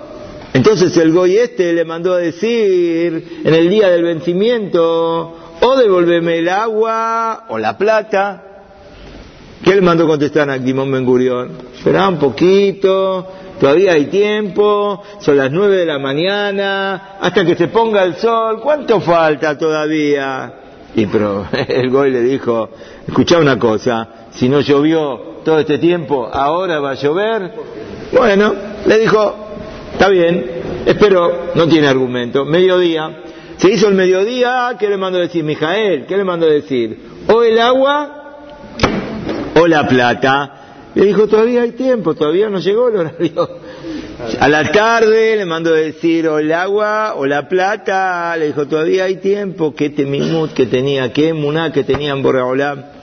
Entonces 0.53 0.95
el 0.97 1.13
goy 1.13 1.37
este 1.37 1.71
le 1.73 1.85
mandó 1.85 2.13
a 2.13 2.17
decir 2.17 3.41
en 3.43 3.53
el 3.53 3.69
día 3.69 3.89
del 3.89 4.03
vencimiento, 4.03 5.37
o 5.61 5.75
devolveme 5.77 6.39
el 6.39 6.49
agua 6.49 7.45
o 7.49 7.57
la 7.57 7.77
plata. 7.77 8.43
¿Qué 9.63 9.75
le 9.75 9.81
mandó 9.81 10.07
contestar 10.07 10.49
a 10.49 10.57
Dimón 10.57 10.91
Ben? 10.91 11.07
Esperá 11.75 12.09
un 12.09 12.17
poquito, 12.17 13.27
todavía 13.59 13.93
hay 13.93 14.07
tiempo, 14.07 15.03
son 15.19 15.37
las 15.37 15.51
nueve 15.51 15.77
de 15.77 15.85
la 15.85 15.99
mañana, 15.99 17.17
hasta 17.21 17.45
que 17.45 17.55
se 17.55 17.67
ponga 17.67 18.03
el 18.03 18.15
sol, 18.15 18.59
¿cuánto 18.59 18.99
falta 19.01 19.57
todavía? 19.57 20.53
Y 20.95 21.05
pero 21.05 21.45
el 21.67 21.89
goy 21.91 22.11
le 22.11 22.21
dijo, 22.21 22.69
escuchá 23.07 23.37
una 23.37 23.57
cosa, 23.59 24.09
si 24.31 24.49
no 24.49 24.61
llovió 24.61 25.41
todo 25.45 25.59
este 25.59 25.77
tiempo, 25.77 26.27
ahora 26.31 26.79
va 26.79 26.91
a 26.91 26.95
llover. 26.95 27.53
Bueno, 28.11 28.53
le 28.85 28.99
dijo, 28.99 29.50
Está 29.93 30.09
bien, 30.09 30.45
espero, 30.85 31.51
no 31.55 31.67
tiene 31.67 31.87
argumento. 31.87 32.45
Mediodía. 32.45 33.23
Se 33.57 33.69
hizo 33.69 33.87
el 33.87 33.93
mediodía, 33.93 34.75
¿qué 34.79 34.89
le 34.89 34.97
mando 34.97 35.19
a 35.19 35.21
decir, 35.21 35.43
Mijael? 35.43 36.05
¿Qué 36.07 36.17
le 36.17 36.23
mando 36.23 36.47
a 36.47 36.49
decir? 36.49 36.97
O 37.27 37.43
el 37.43 37.59
agua 37.59 38.37
o 39.55 39.67
la 39.67 39.87
plata. 39.87 40.57
Le 40.95 41.05
dijo, 41.05 41.27
todavía 41.27 41.61
hay 41.61 41.71
tiempo, 41.73 42.15
todavía 42.15 42.49
no 42.49 42.59
llegó 42.59 42.89
el 42.89 42.95
horario. 42.95 43.59
A 44.39 44.49
la 44.49 44.71
tarde 44.71 45.35
le 45.35 45.45
mando 45.45 45.73
a 45.73 45.77
decir 45.77 46.27
o 46.27 46.39
el 46.39 46.51
agua 46.51 47.13
o 47.15 47.25
la 47.25 47.47
plata. 47.47 48.35
Le 48.37 48.47
dijo, 48.47 48.67
todavía 48.67 49.05
hay 49.05 49.17
tiempo. 49.17 49.75
¿Qué 49.75 49.91
temimut 49.91 50.53
que 50.53 50.65
tenía? 50.65 51.13
¿Qué 51.13 51.33
muná 51.33 51.71
que 51.71 51.83
tenía 51.83 52.13
en 52.13 52.23
Borreolá? 52.23 52.93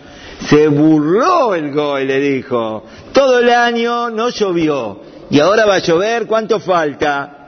Se 0.48 0.68
burló 0.68 1.54
el 1.54 1.72
goy, 1.72 2.04
le 2.04 2.20
dijo. 2.20 2.84
Todo 3.12 3.38
el 3.38 3.50
año 3.50 4.10
no 4.10 4.30
llovió 4.30 5.07
y 5.30 5.40
ahora 5.40 5.66
va 5.66 5.76
a 5.76 5.78
llover, 5.78 6.26
¿cuánto 6.26 6.60
falta? 6.60 7.38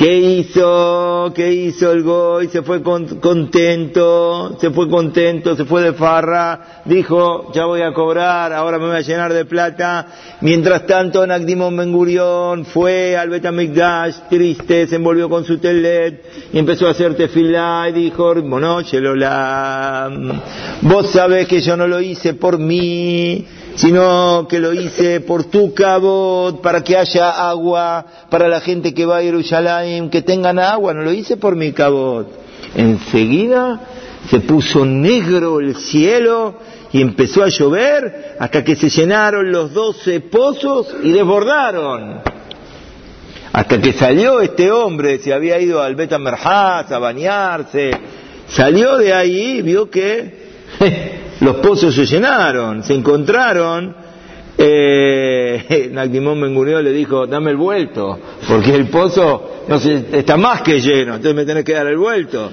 ¿Qué 0.00 0.16
hizo? 0.16 1.30
¿Qué 1.34 1.52
hizo 1.52 1.92
el 1.92 2.02
Goy? 2.02 2.48
Se 2.48 2.62
fue 2.62 2.82
contento, 2.82 4.56
se 4.58 4.70
fue 4.70 4.88
contento, 4.88 5.54
se 5.54 5.66
fue 5.66 5.82
de 5.82 5.92
farra, 5.92 6.82
dijo, 6.86 7.52
ya 7.52 7.66
voy 7.66 7.82
a 7.82 7.92
cobrar, 7.92 8.50
ahora 8.54 8.78
me 8.78 8.86
voy 8.86 8.96
a 8.96 9.02
llenar 9.02 9.34
de 9.34 9.44
plata. 9.44 10.06
Mientras 10.40 10.86
tanto, 10.86 11.26
Nagdimon 11.26 11.76
Ben 11.76 12.64
fue 12.64 13.14
al 13.14 13.28
Betamigdash, 13.28 14.20
triste, 14.30 14.86
se 14.86 14.96
envolvió 14.96 15.28
con 15.28 15.44
su 15.44 15.58
telet 15.58 16.24
y 16.50 16.58
empezó 16.58 16.86
a 16.86 16.92
hacer 16.92 17.14
tefilá 17.14 17.86
y 17.90 17.92
dijo, 17.92 18.34
bueno, 18.42 18.78
vos 20.80 21.10
sabés 21.10 21.46
que 21.46 21.60
yo 21.60 21.76
no 21.76 21.86
lo 21.86 22.00
hice 22.00 22.32
por 22.32 22.58
mí, 22.58 23.46
sino 23.74 24.46
que 24.48 24.58
lo 24.58 24.72
hice 24.72 25.20
por 25.20 25.44
tu 25.44 25.72
cabot, 25.74 26.60
para 26.60 26.82
que 26.82 26.96
haya 26.96 27.48
agua 27.48 28.04
para 28.28 28.48
la 28.48 28.60
gente 28.60 28.92
que 28.94 29.06
va 29.06 29.18
a 29.18 29.22
Jerusalén, 29.22 30.10
que 30.10 30.22
tengan 30.22 30.58
agua, 30.58 30.94
no 30.94 31.02
lo 31.02 31.12
hice 31.12 31.36
por 31.36 31.56
mi 31.56 31.72
cabot. 31.72 32.28
Enseguida 32.74 33.80
se 34.28 34.40
puso 34.40 34.84
negro 34.84 35.60
el 35.60 35.76
cielo 35.76 36.54
y 36.92 37.00
empezó 37.00 37.42
a 37.42 37.48
llover 37.48 38.36
hasta 38.38 38.64
que 38.64 38.76
se 38.76 38.88
llenaron 38.88 39.50
los 39.50 39.72
doce 39.72 40.20
pozos 40.20 40.94
y 41.02 41.12
desbordaron. 41.12 42.20
Hasta 43.52 43.80
que 43.80 43.92
salió 43.92 44.40
este 44.40 44.70
hombre, 44.70 45.18
se 45.18 45.32
había 45.32 45.58
ido 45.58 45.82
al 45.82 45.96
Betamerhaz 45.96 46.92
a 46.92 46.98
bañarse, 46.98 47.90
salió 48.48 48.96
de 48.96 49.12
ahí 49.12 49.62
vio 49.62 49.90
que 49.90 50.50
los 51.40 51.56
pozos 51.56 51.94
se 51.94 52.06
llenaron, 52.06 52.82
se 52.82 52.94
encontraron. 52.94 53.94
Eh, 54.58 55.88
Nagdimón 55.92 56.40
le 56.84 56.92
dijo, 56.92 57.26
dame 57.26 57.50
el 57.50 57.56
vuelto, 57.56 58.18
porque 58.46 58.74
el 58.74 58.88
pozo 58.88 59.50
no 59.70 59.78
sé, 59.78 60.04
está 60.12 60.36
más 60.36 60.62
que 60.62 60.80
lleno, 60.80 61.14
entonces 61.14 61.34
me 61.34 61.44
tenés 61.44 61.64
que 61.64 61.74
dar 61.74 61.86
el 61.86 61.96
vuelto. 61.96 62.50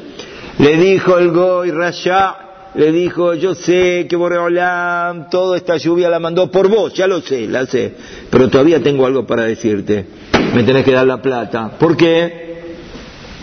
Le 0.59 0.77
dijo 0.77 1.17
el 1.17 1.31
Goy 1.31 1.71
Rasha, 1.71 2.35
le 2.75 2.91
dijo, 2.91 3.33
yo 3.33 3.55
sé 3.55 4.05
que 4.07 4.15
Boreolam, 4.15 5.27
toda 5.29 5.57
esta 5.57 5.77
lluvia 5.77 6.09
la 6.09 6.19
mandó 6.19 6.51
por 6.51 6.67
vos, 6.67 6.93
ya 6.93 7.07
lo 7.07 7.21
sé, 7.21 7.47
la 7.47 7.65
sé, 7.65 7.93
pero 8.29 8.49
todavía 8.49 8.83
tengo 8.83 9.07
algo 9.07 9.25
para 9.25 9.45
decirte, 9.45 10.05
me 10.53 10.61
tenés 10.61 10.85
que 10.85 10.91
dar 10.91 11.07
la 11.07 11.21
plata. 11.21 11.71
¿Por 11.79 11.97
qué? 11.97 12.75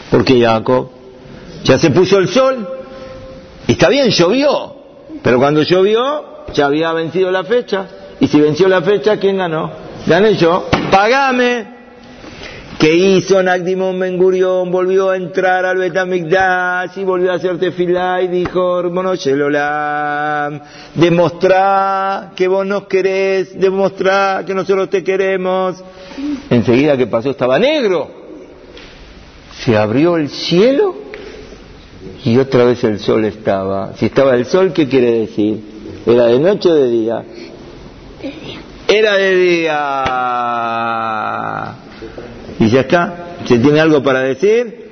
Porque 0.08 0.40
Jacob, 0.40 0.90
ya 1.64 1.76
se 1.76 1.90
puso 1.90 2.18
el 2.18 2.28
sol, 2.28 2.68
y 3.66 3.72
está 3.72 3.88
bien, 3.88 4.10
llovió, 4.10 4.73
pero 5.24 5.38
cuando 5.38 5.62
llovió, 5.62 6.44
ya 6.52 6.66
había 6.66 6.92
vencido 6.92 7.30
la 7.30 7.44
fecha. 7.44 7.86
Y 8.20 8.28
si 8.28 8.38
venció 8.38 8.68
la 8.68 8.82
fecha, 8.82 9.16
¿quién 9.16 9.38
ganó? 9.38 9.72
Gané 10.06 10.34
yo. 10.34 10.68
Pagame. 10.90 11.72
¿Qué 12.78 12.94
hizo 12.94 13.42
Nagdimon 13.42 13.98
Ben 13.98 14.18
Volvió 14.18 15.08
a 15.08 15.16
entrar 15.16 15.64
al 15.64 15.78
Betamigdash 15.78 16.98
y 16.98 17.04
volvió 17.04 17.32
a 17.32 17.36
hacer 17.36 17.58
tefilá 17.58 18.20
y 18.20 18.28
dijo, 18.28 18.80
hermano 18.80 19.14
Shelolam, 19.14 20.60
demostrá 20.94 22.32
que 22.36 22.46
vos 22.46 22.66
nos 22.66 22.86
querés, 22.86 23.58
demostrá 23.58 24.44
que 24.46 24.54
nosotros 24.54 24.90
te 24.90 25.02
queremos. 25.02 25.82
Enseguida 26.50 26.98
que 26.98 27.06
pasó 27.06 27.30
estaba 27.30 27.58
negro. 27.58 28.10
Se 29.64 29.74
abrió 29.74 30.18
el 30.18 30.28
cielo 30.28 31.03
y 32.24 32.38
otra 32.38 32.64
vez 32.64 32.82
el 32.84 32.98
sol 32.98 33.24
estaba. 33.26 33.92
Si 33.96 34.06
estaba 34.06 34.34
el 34.34 34.46
sol, 34.46 34.72
¿qué 34.72 34.88
quiere 34.88 35.20
decir? 35.20 35.60
¿Era 36.06 36.26
de 36.26 36.38
noche 36.38 36.70
o 36.70 36.74
de 36.74 36.88
día? 36.88 37.22
Era 38.88 39.16
de 39.16 39.36
día. 39.36 40.04
Y 42.60 42.68
ya 42.70 42.80
está. 42.80 43.36
¿Se 43.44 43.58
tiene 43.58 43.80
algo 43.80 44.02
para 44.02 44.20
decir? 44.20 44.84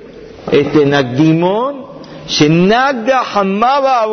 Este 0.51 0.85
Nagdimon, 0.85 1.85
Shenagda 2.27 3.23
Hamaba 3.33 4.05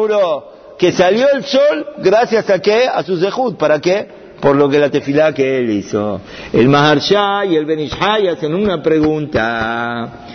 que 0.79 0.93
salió 0.93 1.27
el 1.35 1.45
sol 1.45 1.87
gracias 1.99 2.49
a 2.49 2.59
qué? 2.59 2.87
A 2.89 3.03
su 3.03 3.19
zehut. 3.19 3.59
¿Para 3.59 3.81
qué? 3.81 4.09
Por 4.41 4.57
lo 4.57 4.71
que 4.71 4.79
la 4.79 4.89
tefilá 4.89 5.35
que 5.35 5.59
él 5.59 5.69
hizo. 5.69 6.23
El 6.55 6.69
Maharsha 6.69 7.45
y 7.45 7.55
el 7.57 7.67
Benishai 7.67 8.29
hacen 8.29 8.55
una 8.55 8.83
pregunta. 8.83 10.30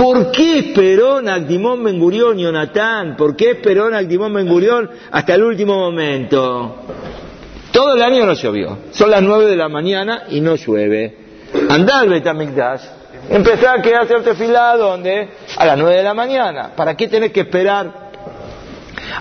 ¿Por 0.00 0.32
qué 0.32 0.60
esperó 0.60 1.20
Nagdimón 1.20 1.84
Ben 1.84 1.98
Gurión, 1.98 2.38
Jonathan? 2.38 3.18
¿Por 3.18 3.36
qué 3.36 3.50
esperó 3.50 3.90
Nagdimón 3.90 4.32
Ben 4.32 4.48
Gurión 4.48 4.88
hasta 5.10 5.34
el 5.34 5.42
último 5.42 5.76
momento? 5.76 6.86
Todo 7.70 7.96
el 7.96 8.00
año 8.00 8.24
no 8.24 8.32
llovió. 8.32 8.78
Son 8.92 9.10
las 9.10 9.20
nueve 9.20 9.44
de 9.44 9.56
la 9.56 9.68
mañana 9.68 10.22
y 10.30 10.40
no 10.40 10.56
llueve. 10.56 11.18
Andá 11.68 12.00
al 12.00 12.08
Betamikdash. 12.08 12.80
Empezá 13.28 13.74
a 13.74 13.82
quedarse 13.82 14.14
hacerte 14.14 14.30
tefilá, 14.30 14.74
¿dónde? 14.78 15.28
A 15.58 15.66
las 15.66 15.76
nueve 15.76 15.96
de 15.96 16.02
la 16.02 16.14
mañana. 16.14 16.70
¿Para 16.74 16.96
qué 16.96 17.06
tenés 17.06 17.30
que 17.30 17.40
esperar 17.40 17.92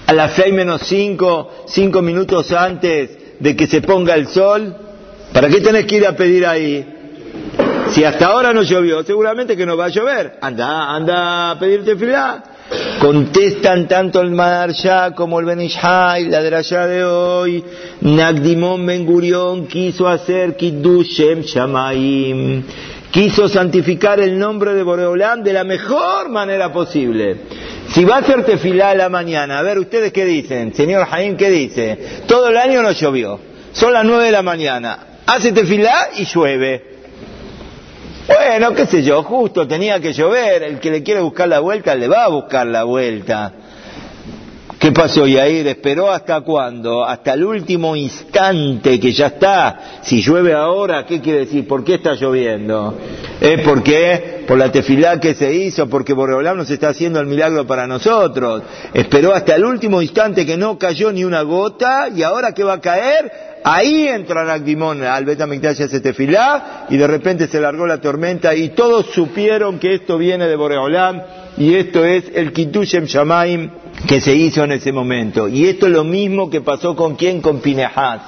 a 0.07 0.13
las 0.13 0.31
seis 0.31 0.53
menos 0.53 0.83
cinco, 0.83 1.65
cinco 1.67 2.01
minutos 2.01 2.53
antes 2.53 3.37
de 3.37 3.53
que 3.53 3.67
se 3.67 3.81
ponga 3.81 4.15
el 4.15 4.27
sol? 4.29 4.73
¿Para 5.33 5.49
qué 5.49 5.59
tenés 5.59 5.85
que 5.87 5.97
ir 5.97 6.07
a 6.07 6.15
pedir 6.15 6.45
ahí? 6.45 6.98
Si 7.91 8.03
hasta 8.03 8.27
ahora 8.27 8.53
no 8.53 8.61
llovió, 8.61 9.03
seguramente 9.03 9.57
que 9.57 9.65
no 9.65 9.75
va 9.75 9.85
a 9.85 9.89
llover. 9.89 10.37
Anda, 10.41 10.95
anda 10.95 11.51
a 11.51 11.59
pedirte 11.59 11.95
fila. 11.95 12.43
Contestan 12.99 13.87
tanto 13.87 14.21
el 14.21 14.29
Marsha 14.29 15.11
como 15.15 15.39
el 15.39 15.45
Benishai, 15.45 16.25
la 16.25 16.41
de 16.41 16.55
allá 16.55 16.85
de 16.85 17.03
hoy. 17.03 17.63
Nagdimon 18.01 18.85
Ben 18.85 19.05
Gurion 19.05 19.67
quiso 19.67 20.07
hacer 20.07 20.55
Kiddushem 20.55 21.41
Shamaim. 21.41 22.63
Quiso 23.09 23.49
santificar 23.49 24.19
el 24.19 24.37
nombre 24.37 24.75
de 24.75 24.83
Boreolán 24.83 25.43
de 25.43 25.53
la 25.53 25.63
mejor 25.63 26.29
manera 26.29 26.71
posible. 26.71 27.37
Si 27.87 28.05
va 28.05 28.17
a 28.17 28.19
hacer 28.19 28.45
tefilá 28.45 28.91
a 28.91 28.95
la 28.95 29.09
mañana, 29.09 29.57
a 29.57 29.63
ver 29.63 29.79
ustedes 29.79 30.13
qué 30.13 30.25
dicen, 30.25 30.75
señor 30.75 31.07
Jaim, 31.07 31.35
¿qué 31.35 31.49
dice? 31.49 31.97
Todo 32.27 32.49
el 32.49 32.57
año 32.57 32.83
no 32.83 32.91
llovió, 32.91 33.39
son 33.71 33.93
las 33.93 34.05
nueve 34.05 34.25
de 34.25 34.31
la 34.31 34.43
mañana, 34.43 34.99
hace 35.25 35.51
tefilá 35.51 36.09
y 36.17 36.25
llueve. 36.25 36.88
Bueno, 38.29 38.75
qué 38.75 38.85
sé 38.85 39.01
yo, 39.01 39.23
justo 39.23 39.67
tenía 39.67 39.99
que 39.99 40.13
llover, 40.13 40.61
el 40.61 40.79
que 40.79 40.91
le 40.91 41.01
quiere 41.01 41.19
buscar 41.19 41.47
la 41.47 41.61
vuelta 41.61 41.95
le 41.95 42.07
va 42.07 42.25
a 42.25 42.27
buscar 42.27 42.67
la 42.67 42.83
vuelta. 42.83 43.51
¿Qué 44.79 44.93
pasó, 44.93 45.27
Yair? 45.27 45.67
¿Esperó 45.67 46.09
hasta 46.09 46.39
cuándo? 46.39 47.03
Hasta 47.03 47.33
el 47.33 47.43
último 47.43 47.97
instante 47.97 48.97
que 48.97 49.11
ya 49.11 49.27
está. 49.27 49.99
Si 50.03 50.21
llueve 50.21 50.53
ahora, 50.53 51.05
¿qué 51.05 51.19
quiere 51.19 51.39
decir? 51.39 51.67
¿Por 51.67 51.83
qué 51.83 51.95
está 51.95 52.13
lloviendo? 52.13 52.97
¿Es 53.41 53.59
porque 53.61 54.45
Por 54.47 54.57
la 54.57 54.71
tefilá 54.71 55.19
que 55.19 55.35
se 55.35 55.53
hizo, 55.53 55.89
porque 55.89 56.13
Borreolán 56.13 56.55
nos 56.55 56.71
está 56.71 56.89
haciendo 56.89 57.19
el 57.19 57.27
milagro 57.27 57.67
para 57.67 57.87
nosotros. 57.87 58.63
Esperó 58.93 59.33
hasta 59.33 59.53
el 59.53 59.65
último 59.65 60.01
instante 60.01 60.45
que 60.45 60.55
no 60.55 60.79
cayó 60.79 61.11
ni 61.11 61.25
una 61.25 61.41
gota 61.41 62.07
y 62.15 62.23
ahora 62.23 62.53
que 62.53 62.63
va 62.63 62.75
a 62.75 62.81
caer, 62.81 63.49
Ahí 63.61 64.07
entra 64.07 64.45
Nagdimón 64.45 65.03
al 65.03 65.25
Betamikdash 65.25 65.81
ese 65.81 65.99
tefilá 65.99 66.85
y 66.89 66.95
de 66.95 67.05
repente 67.05 67.47
se 67.47 67.59
largó 67.59 67.85
la 67.85 67.99
tormenta 67.99 68.55
y 68.55 68.69
todos 68.69 69.07
supieron 69.07 69.79
que 69.79 69.95
esto 69.95 70.17
viene 70.17 70.47
de 70.47 70.55
Boreolam 70.55 71.21
y 71.57 71.75
esto 71.75 72.05
es 72.05 72.23
el 72.33 72.53
Kitushem 72.53 73.03
Shamaim 73.03 73.69
que 74.07 74.21
se 74.21 74.33
hizo 74.35 74.63
en 74.63 74.73
ese 74.73 74.91
momento. 74.91 75.47
Y 75.47 75.65
esto 75.65 75.87
es 75.87 75.91
lo 75.91 76.03
mismo 76.03 76.49
que 76.49 76.61
pasó 76.61 76.95
con 76.95 77.15
quién, 77.15 77.41
con 77.41 77.59
Pinehaz. 77.59 78.21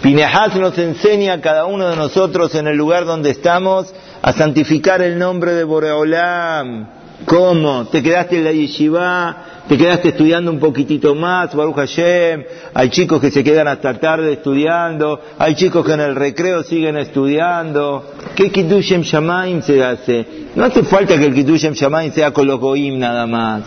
Pinehaz 0.00 0.56
nos 0.56 0.76
enseña 0.78 1.34
a 1.34 1.40
cada 1.40 1.66
uno 1.66 1.88
de 1.88 1.96
nosotros 1.96 2.54
en 2.54 2.66
el 2.66 2.76
lugar 2.76 3.04
donde 3.04 3.30
estamos 3.30 3.92
a 4.22 4.32
santificar 4.32 5.02
el 5.02 5.18
nombre 5.18 5.52
de 5.52 5.64
Boreolam. 5.64 6.88
¿Cómo? 7.26 7.86
¿Te 7.86 8.02
quedaste 8.02 8.38
en 8.38 8.44
la 8.44 8.52
yeshiva? 8.52 9.54
te 9.68 9.78
quedaste 9.78 10.08
estudiando 10.08 10.50
un 10.50 10.58
poquitito 10.58 11.14
más, 11.14 11.54
Baruch 11.54 11.76
Hashem, 11.76 12.44
hay 12.74 12.90
chicos 12.90 13.20
que 13.20 13.30
se 13.30 13.42
quedan 13.42 13.66
hasta 13.66 13.98
tarde 13.98 14.34
estudiando, 14.34 15.20
hay 15.38 15.54
chicos 15.54 15.84
que 15.86 15.92
en 15.92 16.00
el 16.00 16.14
recreo 16.14 16.62
siguen 16.62 16.98
estudiando. 16.98 18.12
¿Qué 18.36 18.50
Kidushem 18.50 19.02
Shamaim 19.02 19.62
se 19.62 19.82
hace? 19.82 20.26
No 20.54 20.64
hace 20.64 20.82
falta 20.82 21.18
que 21.18 21.26
el 21.26 21.34
Kidushem 21.34 21.72
Shamaim 21.72 22.12
sea 22.12 22.32
con 22.32 22.46
los 22.46 22.60
Goim 22.60 22.98
nada 22.98 23.26
más. 23.26 23.62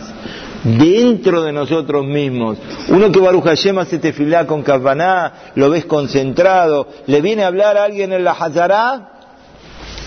Dentro 0.64 1.42
de 1.44 1.52
nosotros 1.52 2.04
mismos. 2.04 2.58
Uno 2.88 3.12
que 3.12 3.20
Baruch 3.20 3.44
Hashem 3.44 3.78
hace 3.78 3.98
tefilá 3.98 4.46
con 4.46 4.62
Kavaná, 4.62 5.52
lo 5.54 5.70
ves 5.70 5.84
concentrado, 5.84 6.88
le 7.06 7.20
viene 7.20 7.44
a 7.44 7.46
hablar 7.46 7.76
a 7.76 7.84
alguien 7.84 8.12
en 8.12 8.24
la 8.24 8.32
Hazará, 8.32 9.18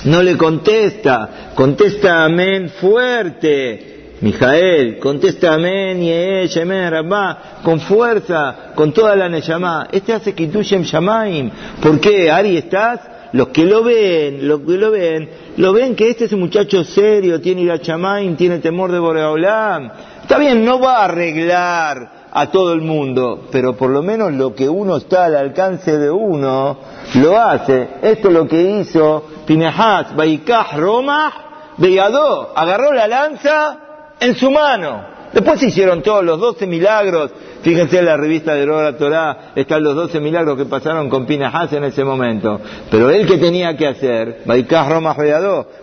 no 0.05 0.21
le 0.23 0.35
contesta, 0.35 1.51
contesta 1.55 2.25
amén 2.25 2.69
fuerte. 2.69 3.91
Mijael, 4.21 4.99
contesta 4.99 5.55
amén, 5.55 5.99
Yemen, 6.47 6.91
Rabá, 6.91 7.61
con 7.63 7.79
fuerza, 7.79 8.71
con 8.75 8.93
toda 8.93 9.15
la 9.15 9.27
Neyamá. 9.27 9.87
Este 9.91 10.13
hace 10.13 10.35
Kitushem 10.35 10.83
Shamaim. 10.83 11.49
¿Por 11.81 11.99
qué? 11.99 12.29
Ari, 12.29 12.57
¿estás? 12.57 12.99
Los 13.33 13.47
que 13.47 13.65
lo 13.65 13.83
ven, 13.83 14.47
los 14.47 14.61
que 14.61 14.77
lo 14.77 14.91
ven, 14.91 15.29
lo 15.57 15.73
ven 15.73 15.95
que 15.95 16.09
este 16.09 16.25
es 16.25 16.33
un 16.33 16.41
muchacho 16.41 16.83
serio, 16.83 17.39
tiene 17.41 17.61
ira 17.61 17.77
Shamaim, 17.77 18.35
tiene 18.35 18.59
temor 18.59 18.91
de 18.91 18.99
Boreolam. 18.99 19.91
Está 20.21 20.37
bien, 20.37 20.63
no 20.63 20.79
va 20.79 20.99
a 20.99 21.05
arreglar 21.05 22.21
a 22.31 22.49
todo 22.49 22.73
el 22.73 22.81
mundo, 22.81 23.47
pero 23.51 23.75
por 23.75 23.89
lo 23.89 24.01
menos 24.01 24.31
lo 24.33 24.55
que 24.55 24.69
uno 24.69 24.97
está 24.97 25.25
al 25.25 25.35
alcance 25.35 25.97
de 25.97 26.09
uno, 26.09 26.77
lo 27.15 27.37
hace. 27.37 27.89
Esto 28.01 28.29
es 28.29 28.33
lo 28.33 28.47
que 28.47 28.61
hizo 28.61 29.25
Pinehas, 29.45 30.15
Baikah, 30.15 30.77
Roma, 30.77 31.33
Beyadó, 31.77 32.53
agarró 32.55 32.93
la 32.93 33.07
lanza 33.07 33.79
en 34.19 34.35
su 34.35 34.49
mano. 34.51 35.11
Después 35.33 35.59
se 35.59 35.67
hicieron 35.67 36.01
todos 36.01 36.23
los 36.23 36.39
doce 36.39 36.67
milagros. 36.67 37.31
Fíjense 37.61 37.99
en 37.99 38.05
la 38.05 38.17
revista 38.17 38.53
de 38.53 38.65
Rora 38.65 38.97
Torah, 38.97 39.51
están 39.55 39.83
los 39.83 39.95
doce 39.95 40.19
milagros 40.19 40.57
que 40.57 40.65
pasaron 40.65 41.09
con 41.09 41.25
Pinahas 41.25 41.71
en 41.73 41.83
ese 41.83 42.03
momento. 42.03 42.59
Pero 42.89 43.09
él 43.09 43.27
que 43.27 43.37
tenía 43.37 43.75
que 43.77 43.87
hacer, 43.87 44.41
Baikás 44.45 44.89
Roma 44.89 45.15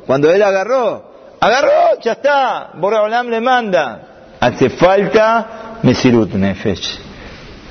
cuando 0.07 0.31
él 0.31 0.43
agarró, 0.43 1.05
agarró, 1.41 2.01
ya 2.03 2.13
está, 2.13 2.71
Boraholam 2.75 3.29
le 3.29 3.41
manda. 3.41 4.01
Hace 4.41 4.71
falta 4.71 5.79
Mesirut 5.83 6.33
Nefesh. 6.35 6.99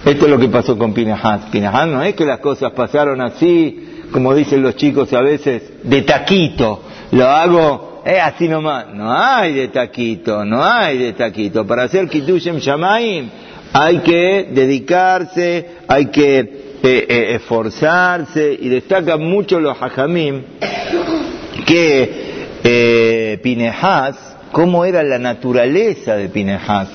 Esto 0.06 0.26
es 0.26 0.32
lo 0.32 0.38
que 0.38 0.48
pasó 0.48 0.78
con 0.78 0.94
Pinahas. 0.94 1.50
Pinahas 1.52 1.88
no 1.88 2.02
es 2.04 2.16
que 2.16 2.26
las 2.26 2.40
cosas 2.40 2.72
pasaron 2.72 3.22
así, 3.22 4.04
como 4.12 4.34
dicen 4.34 4.62
los 4.62 4.76
chicos 4.76 5.12
a 5.14 5.22
veces, 5.22 5.64
de 5.84 6.02
taquito. 6.04 6.84
Lo 7.12 7.28
hago 7.28 8.02
es 8.06 8.22
así 8.22 8.48
nomás. 8.48 8.88
No 8.94 9.12
hay 9.12 9.54
de 9.54 9.68
taquito, 9.68 10.46
no 10.46 10.64
hay 10.64 10.98
de 10.98 11.14
taquito. 11.14 11.66
Para 11.66 11.84
hacer 11.84 12.08
Kitushem 12.08 12.58
Shamaim 12.58 13.30
hay 13.74 13.98
que 14.00 14.48
dedicarse, 14.52 15.70
hay 15.88 16.06
que 16.08 16.40
eh, 16.40 17.06
eh, 17.10 17.36
esforzarse 17.36 18.58
y 18.60 18.70
destacan 18.70 19.22
mucho 19.22 19.60
los 19.60 19.78
hajamim 19.82 20.42
que 21.66 22.60
eh, 22.64 23.40
Pinehas, 23.44 24.37
cómo 24.52 24.86
era 24.86 25.04
la 25.04 25.20
naturaleza 25.20 26.16
de 26.16 26.30
Pinehas. 26.30 26.90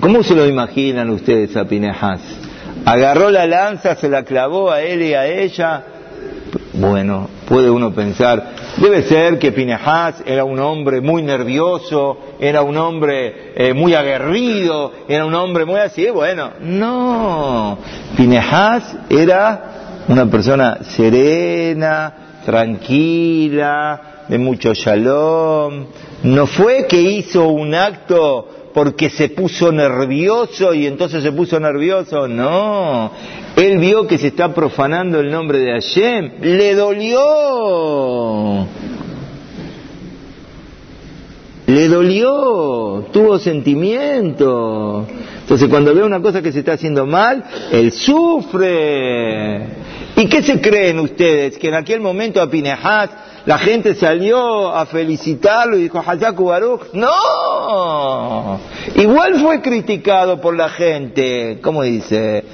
¿Cómo 0.00 0.22
se 0.22 0.34
lo 0.34 0.46
imaginan 0.46 1.10
ustedes 1.10 1.56
a 1.56 1.64
Pinehas? 1.64 2.20
Agarró 2.84 3.30
la 3.30 3.46
lanza, 3.46 3.96
se 3.96 4.08
la 4.08 4.22
clavó 4.22 4.70
a 4.70 4.82
él 4.82 5.02
y 5.02 5.14
a 5.14 5.26
ella. 5.26 5.82
Bueno, 6.74 7.28
puede 7.48 7.70
uno 7.70 7.92
pensar, 7.92 8.56
Debe 8.76 9.04
ser 9.04 9.38
que 9.38 9.52
Pinehas 9.52 10.22
era 10.26 10.44
un 10.44 10.58
hombre 10.58 11.00
muy 11.00 11.22
nervioso, 11.22 12.18
era 12.38 12.60
un 12.60 12.76
hombre 12.76 13.52
eh, 13.56 13.72
muy 13.72 13.94
aguerrido, 13.94 14.92
era 15.08 15.24
un 15.24 15.34
hombre 15.34 15.64
muy 15.64 15.80
así. 15.80 16.10
Bueno, 16.10 16.50
no. 16.60 17.78
Pinehas 18.18 18.96
era 19.08 20.04
una 20.08 20.26
persona 20.26 20.78
serena, 20.90 22.12
tranquila, 22.44 24.00
de 24.28 24.38
mucho 24.38 24.74
shalom. 24.74 25.86
No 26.22 26.46
fue 26.46 26.86
que 26.86 27.00
hizo 27.00 27.48
un 27.48 27.74
acto 27.74 28.48
porque 28.74 29.08
se 29.08 29.30
puso 29.30 29.72
nervioso 29.72 30.74
y 30.74 30.86
entonces 30.86 31.22
se 31.22 31.32
puso 31.32 31.58
nervioso, 31.58 32.28
no. 32.28 33.10
Él 33.56 33.78
vio 33.78 34.06
que 34.06 34.18
se 34.18 34.26
está 34.26 34.52
profanando 34.52 35.18
el 35.20 35.30
nombre 35.30 35.60
de 35.60 35.72
Hashem, 35.72 36.32
le 36.42 36.74
dolió. 36.74 38.66
Le 41.66 41.88
dolió, 41.88 43.06
tuvo 43.12 43.38
sentimiento. 43.38 45.06
Entonces 45.40 45.68
cuando 45.68 45.94
ve 45.94 46.02
una 46.02 46.20
cosa 46.20 46.42
que 46.42 46.52
se 46.52 46.58
está 46.58 46.74
haciendo 46.74 47.06
mal, 47.06 47.44
él 47.72 47.92
sufre. 47.92 49.68
¿Y 50.16 50.26
qué 50.28 50.42
se 50.42 50.60
creen 50.60 50.98
ustedes? 51.00 51.56
Que 51.56 51.68
en 51.68 51.74
aquel 51.74 52.00
momento 52.00 52.42
a 52.42 52.50
Pinehas 52.50 53.10
la 53.46 53.58
gente 53.58 53.94
salió 53.94 54.74
a 54.74 54.86
felicitarlo 54.86 55.76
y 55.76 55.82
dijo, 55.82 56.02
Hayaku 56.04 56.46
Baruch. 56.46 56.92
No, 56.92 58.58
igual 58.96 59.40
fue 59.40 59.62
criticado 59.62 60.40
por 60.40 60.56
la 60.56 60.68
gente, 60.68 61.60
¿cómo 61.62 61.84
dice? 61.84 62.44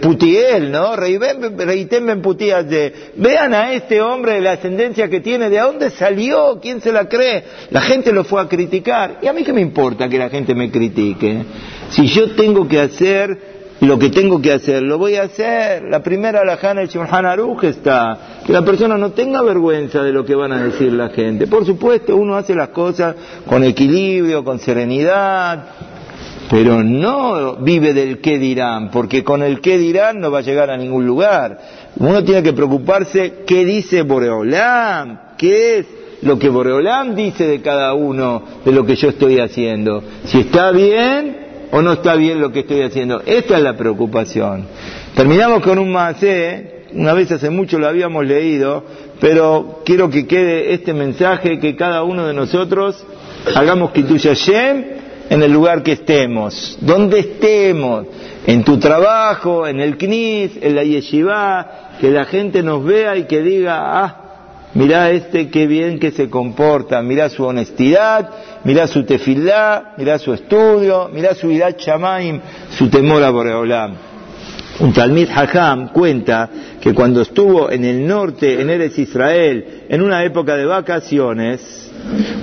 Putiel, 0.00 0.72
¿no? 0.72 0.96
Reitem 0.96 2.06
de 2.06 2.92
Vean 3.16 3.54
a 3.54 3.72
este 3.72 4.00
hombre 4.00 4.40
la 4.40 4.52
ascendencia 4.52 5.08
que 5.08 5.20
tiene, 5.20 5.50
de 5.50 5.58
dónde 5.58 5.90
salió, 5.90 6.58
quién 6.60 6.80
se 6.80 6.92
la 6.92 7.08
cree. 7.08 7.44
La 7.70 7.82
gente 7.82 8.10
lo 8.12 8.24
fue 8.24 8.40
a 8.40 8.48
criticar. 8.48 9.18
¿Y 9.22 9.26
a 9.26 9.34
mí 9.34 9.44
qué 9.44 9.52
me 9.52 9.60
importa 9.60 10.08
que 10.08 10.18
la 10.18 10.30
gente 10.30 10.54
me 10.54 10.70
critique? 10.70 11.44
Si 11.90 12.06
yo 12.06 12.34
tengo 12.34 12.66
que 12.66 12.80
hacer 12.80 13.55
lo 13.80 13.98
que 13.98 14.08
tengo 14.08 14.40
que 14.40 14.52
hacer, 14.52 14.82
lo 14.82 14.98
voy 14.98 15.16
a 15.16 15.24
hacer. 15.24 15.84
La 15.84 16.02
primera 16.02 16.40
alajana 16.40 16.82
el 16.82 16.88
Shulchan 16.88 17.26
Aruj 17.26 17.64
está, 17.64 18.18
que 18.46 18.52
la 18.52 18.64
persona 18.64 18.96
no 18.96 19.10
tenga 19.10 19.42
vergüenza 19.42 20.02
de 20.02 20.12
lo 20.12 20.24
que 20.24 20.34
van 20.34 20.52
a 20.52 20.62
decir 20.62 20.92
la 20.92 21.10
gente. 21.10 21.46
Por 21.46 21.66
supuesto, 21.66 22.16
uno 22.16 22.36
hace 22.36 22.54
las 22.54 22.68
cosas 22.68 23.14
con 23.46 23.64
equilibrio, 23.64 24.44
con 24.44 24.58
serenidad, 24.58 25.64
pero 26.48 26.82
no 26.82 27.56
vive 27.56 27.92
del 27.92 28.20
qué 28.20 28.38
dirán, 28.38 28.90
porque 28.90 29.22
con 29.22 29.42
el 29.42 29.60
qué 29.60 29.76
dirán 29.78 30.20
no 30.20 30.30
va 30.30 30.38
a 30.38 30.42
llegar 30.42 30.70
a 30.70 30.76
ningún 30.76 31.06
lugar. 31.06 31.58
Uno 31.98 32.24
tiene 32.24 32.42
que 32.42 32.52
preocuparse 32.52 33.44
qué 33.46 33.64
dice 33.64 34.02
Boreolam, 34.02 35.18
qué 35.36 35.78
es 35.78 35.86
lo 36.22 36.38
que 36.38 36.48
Boreolam 36.48 37.14
dice 37.14 37.46
de 37.46 37.60
cada 37.60 37.92
uno 37.94 38.42
de 38.64 38.72
lo 38.72 38.86
que 38.86 38.96
yo 38.96 39.10
estoy 39.10 39.38
haciendo. 39.38 40.02
Si 40.24 40.40
está 40.40 40.70
bien 40.70 41.45
o 41.70 41.82
no 41.82 41.92
está 41.92 42.14
bien 42.14 42.40
lo 42.40 42.52
que 42.52 42.60
estoy 42.60 42.82
haciendo. 42.82 43.22
Esta 43.24 43.56
es 43.56 43.62
la 43.62 43.76
preocupación. 43.76 44.66
Terminamos 45.14 45.62
con 45.62 45.78
un 45.78 45.92
macé, 45.92 46.84
una 46.92 47.12
vez 47.12 47.30
hace 47.32 47.50
mucho 47.50 47.78
lo 47.78 47.88
habíamos 47.88 48.24
leído, 48.26 48.84
pero 49.20 49.82
quiero 49.84 50.10
que 50.10 50.26
quede 50.26 50.74
este 50.74 50.92
mensaje 50.92 51.58
que 51.58 51.76
cada 51.76 52.02
uno 52.02 52.26
de 52.26 52.34
nosotros 52.34 53.04
hagamos 53.54 53.92
Kitush 53.92 54.26
Hashem 54.26 54.84
en 55.28 55.42
el 55.42 55.52
lugar 55.52 55.82
que 55.82 55.92
estemos, 55.92 56.78
donde 56.80 57.18
estemos, 57.18 58.06
en 58.46 58.62
tu 58.62 58.78
trabajo, 58.78 59.66
en 59.66 59.80
el 59.80 59.96
Knis, 59.96 60.52
en 60.60 60.76
la 60.76 60.84
Yeshiva, 60.84 61.96
que 62.00 62.10
la 62.10 62.26
gente 62.26 62.62
nos 62.62 62.84
vea 62.84 63.16
y 63.16 63.24
que 63.24 63.42
diga, 63.42 64.04
ah, 64.04 64.25
mirá 64.76 65.10
este 65.10 65.48
qué 65.48 65.66
bien 65.66 65.98
que 65.98 66.10
se 66.10 66.28
comporta, 66.28 67.02
mirá 67.02 67.28
su 67.28 67.44
honestidad, 67.44 68.30
mirá 68.64 68.86
su 68.86 69.04
tefilá, 69.04 69.94
mirá 69.96 70.18
su 70.18 70.32
estudio, 70.32 71.08
mirá 71.12 71.34
su 71.34 71.50
irat 71.50 71.78
shamaim, 71.78 72.40
su 72.70 72.88
temor 72.88 73.22
a 73.22 73.30
Boreolam. 73.30 73.94
Un 74.78 74.92
Talmid 74.92 75.30
Hajam 75.30 75.88
cuenta 75.88 76.50
que 76.80 76.92
cuando 76.92 77.22
estuvo 77.22 77.70
en 77.70 77.84
el 77.84 78.06
norte, 78.06 78.60
en 78.60 78.68
Eres 78.68 78.98
Israel, 78.98 79.84
en 79.88 80.02
una 80.02 80.22
época 80.22 80.54
de 80.54 80.66
vacaciones, 80.66 81.90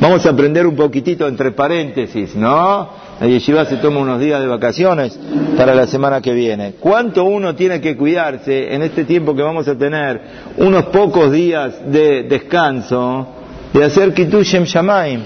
vamos 0.02 0.26
a 0.26 0.32
aprender 0.32 0.66
un 0.66 0.76
poquitito 0.76 1.28
entre 1.28 1.52
paréntesis, 1.52 2.36
¿no? 2.36 3.03
La 3.20 3.28
yeshiva 3.28 3.66
se 3.66 3.78
toma 3.78 4.00
unos 4.00 4.20
días 4.20 4.42
de 4.42 4.48
vacaciones 4.48 5.18
para 5.56 5.76
la 5.76 5.88
semana 5.88 6.22
que 6.22 6.34
viene. 6.34 6.74
¿Cuánto 6.80 7.24
uno 7.24 7.56
tiene 7.56 7.80
que 7.80 7.96
cuidarse 7.96 8.74
en 8.74 8.82
este 8.82 9.06
tiempo 9.06 9.36
que 9.36 9.42
vamos 9.42 9.68
a 9.68 9.78
tener 9.78 10.22
unos 10.58 10.86
pocos 10.86 11.32
días 11.32 11.74
de 11.92 12.24
descanso 12.24 13.28
de 13.72 13.84
hacer 13.84 14.14
Kitushem 14.14 14.64
Shamaim? 14.64 15.22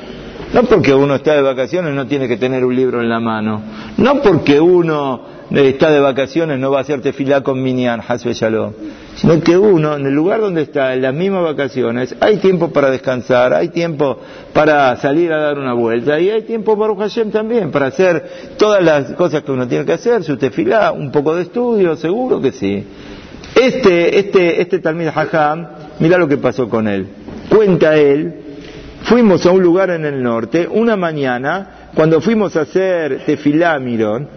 No 0.54 0.64
porque 0.64 0.94
uno 0.94 1.16
está 1.16 1.34
de 1.34 1.42
vacaciones 1.42 1.94
no 1.94 2.08
tiene 2.08 2.28
que 2.28 2.38
tener 2.38 2.64
un 2.64 2.76
libro 2.76 3.02
en 3.02 3.10
la 3.10 3.20
mano. 3.20 3.62
No 3.98 4.22
porque 4.22 4.60
uno 4.60 5.37
está 5.52 5.92
de 5.92 6.00
vacaciones 6.00 6.60
no 6.60 6.72
va 6.72 6.80
a 6.80 6.82
hacer 6.82 7.02
tefilá 7.02 7.42
con 7.42 7.62
Minyan, 7.62 8.02
Hasbe. 8.06 8.34
Sino 8.34 9.40
que 9.42 9.58
uno, 9.58 9.96
en 9.96 10.06
el 10.06 10.14
lugar 10.14 10.42
donde 10.42 10.62
está, 10.62 10.94
en 10.94 11.02
las 11.02 11.14
mismas 11.14 11.44
vacaciones, 11.44 12.16
hay 12.20 12.38
tiempo 12.38 12.70
para 12.70 12.92
descansar, 12.92 13.54
hay 13.54 13.70
tiempo 13.70 14.20
para 14.54 14.96
salir 14.98 15.32
a 15.32 15.40
dar 15.40 15.58
una 15.58 15.74
vuelta, 15.74 16.20
y 16.20 16.30
hay 16.30 16.44
tiempo 16.44 16.78
para 16.78 16.96
Hashem 16.96 17.32
también, 17.32 17.72
para 17.72 17.88
hacer 17.88 18.56
todas 18.58 18.84
las 18.84 19.14
cosas 19.14 19.44
que 19.44 19.52
uno 19.52 19.68
tiene 19.68 19.86
que 19.86 19.94
hacer, 19.94 20.24
su 20.24 20.38
tefilá, 20.38 20.92
un 20.92 21.12
poco 21.12 21.36
de 21.36 21.44
estudio, 21.44 21.96
seguro 21.96 22.42
que 22.42 22.52
sí. 22.52 22.86
Este, 23.56 24.20
este, 24.20 24.62
este 24.62 24.80
Talmid 24.80 25.08
Hajam, 25.08 25.68
mira 26.00 26.18
lo 26.18 26.28
que 26.28 26.38
pasó 26.38 26.70
con 26.70 26.88
él. 26.88 27.08
Cuenta 27.50 27.96
él, 27.96 28.36
fuimos 29.04 29.46
a 29.46 29.52
un 29.52 29.64
lugar 29.64 29.90
en 29.90 30.06
el 30.06 30.22
norte, 30.22 30.68
una 30.70 30.96
mañana, 30.96 31.90
cuando 31.96 32.22
fuimos 32.22 32.56
a 32.56 32.62
hacer 32.62 33.24
tefilá 33.26 33.80
Mirón, 33.80 34.28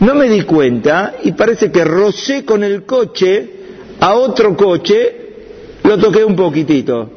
no 0.00 0.14
me 0.14 0.28
di 0.28 0.42
cuenta 0.42 1.14
y 1.22 1.32
parece 1.32 1.70
que 1.70 1.84
rocé 1.84 2.44
con 2.44 2.64
el 2.64 2.84
coche 2.84 3.50
a 4.00 4.14
otro 4.14 4.56
coche, 4.56 5.16
lo 5.84 5.98
toqué 5.98 6.24
un 6.24 6.34
poquitito. 6.34 7.10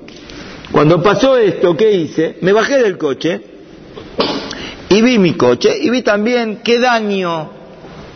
Cuando 0.72 1.02
pasó 1.02 1.38
esto, 1.38 1.78
¿qué 1.78 1.92
hice? 1.92 2.38
Me 2.42 2.52
bajé 2.52 2.82
del 2.82 2.98
coche 2.98 3.42
y 4.90 5.02
vi 5.02 5.18
mi 5.18 5.34
coche 5.34 5.78
y 5.82 5.90
vi 5.90 6.02
también 6.02 6.60
qué 6.64 6.80
daño 6.80 7.50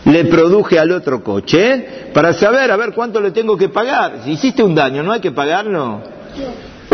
le 0.06 0.26
produje 0.26 0.80
al 0.80 0.92
otro 0.92 1.24
coche 1.24 2.10
para 2.14 2.34
saber 2.34 2.72
a 2.72 2.78
ver 2.78 2.94
cuánto 2.94 3.22
le 3.22 3.32
tengo 3.32 3.58
que 3.58 3.70
pagar. 3.70 4.22
Si 4.26 4.32
hiciste 4.32 4.64
un 4.64 4.76
daño, 4.76 5.02
¿no 5.02 5.14
hay 5.14 5.22
que 5.22 5.32
pagarlo? 5.32 6.02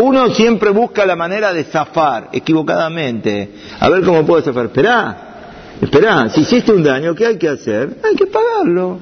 Uno 0.02 0.34
siempre 0.34 0.70
busca 0.70 1.06
la 1.06 1.16
manera 1.16 1.54
de 1.54 1.64
zafar, 1.64 2.30
equivocadamente. 2.34 3.50
A 3.80 3.90
ver 3.90 4.04
cómo 4.04 4.26
puedo 4.26 4.42
zafar. 4.44 4.66
Esperá, 4.66 5.33
Esperá, 5.84 6.30
si 6.30 6.42
hiciste 6.42 6.72
un 6.72 6.84
daño, 6.84 7.14
¿qué 7.14 7.26
hay 7.28 7.38
que 7.38 7.50
hacer? 7.50 7.98
Hay 8.04 8.16
que 8.16 8.28
pagarlo. 8.28 9.00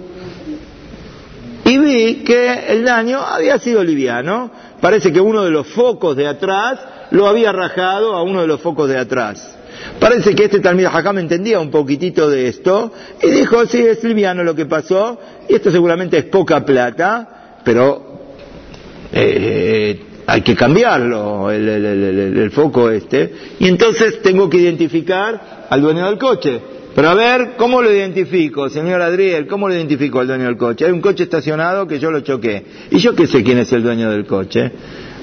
Y 1.64 1.78
vi 1.78 2.16
que 2.24 2.66
el 2.70 2.84
daño 2.84 3.22
había 3.22 3.60
sido 3.60 3.84
liviano. 3.84 4.52
Parece 4.82 5.14
que 5.14 5.22
uno 5.22 5.44
de 5.44 5.52
los 5.52 5.68
focos 5.68 6.18
de 6.18 6.28
atrás 6.28 6.80
lo 7.12 7.28
había 7.28 7.52
rajado 7.52 8.14
a 8.14 8.24
uno 8.24 8.42
de 8.42 8.48
los 8.48 8.62
focos 8.62 8.90
de 8.90 8.98
atrás. 8.98 9.58
Parece 10.00 10.34
que 10.34 10.46
este 10.46 10.60
Talmud 10.60 10.86
Hakam 10.86 11.20
entendía 11.20 11.60
un 11.60 11.70
poquitito 11.70 12.30
de 12.30 12.48
esto 12.48 12.92
y 13.22 13.30
dijo, 13.30 13.66
sí, 13.68 13.86
es 13.86 14.04
liviano 14.04 14.44
lo 14.44 14.56
que 14.56 14.66
pasó, 14.66 15.20
y 15.48 15.56
esto 15.56 15.72
seguramente 15.72 16.18
es 16.18 16.26
poca 16.26 16.66
plata, 16.66 17.60
pero 17.64 18.20
eh, 19.14 20.00
hay 20.26 20.42
que 20.42 20.56
cambiarlo, 20.56 21.52
el, 21.52 22.52
foco 22.52 22.90
este, 22.90 23.34
y 23.60 23.68
entonces 23.68 24.22
tengo 24.22 24.50
que 24.50 24.58
identificar 24.58 25.68
al 25.70 25.82
dueño 25.82 26.06
del 26.06 26.18
coche. 26.18 26.62
Pero 26.94 27.10
a 27.10 27.14
ver, 27.14 27.54
¿cómo 27.58 27.82
lo 27.82 27.92
identifico, 27.92 28.70
señor 28.70 29.02
Adriel? 29.02 29.48
¿Cómo 29.48 29.68
lo 29.68 29.74
identifico 29.74 30.20
al 30.20 30.28
dueño 30.28 30.46
del 30.46 30.58
coche? 30.58 30.86
Hay 30.86 30.92
un 30.92 31.02
coche 31.02 31.24
estacionado 31.24 31.88
que 31.88 32.00
yo 32.00 32.12
lo 32.12 32.20
choqué. 32.20 32.66
¿Y 32.92 33.00
yo 33.00 33.16
qué 33.16 33.28
sé 33.28 33.44
quién 33.44 33.60
es 33.60 33.72
el 33.72 33.82
dueño 33.82 34.12
del 34.12 34.26
coche? 34.26 34.72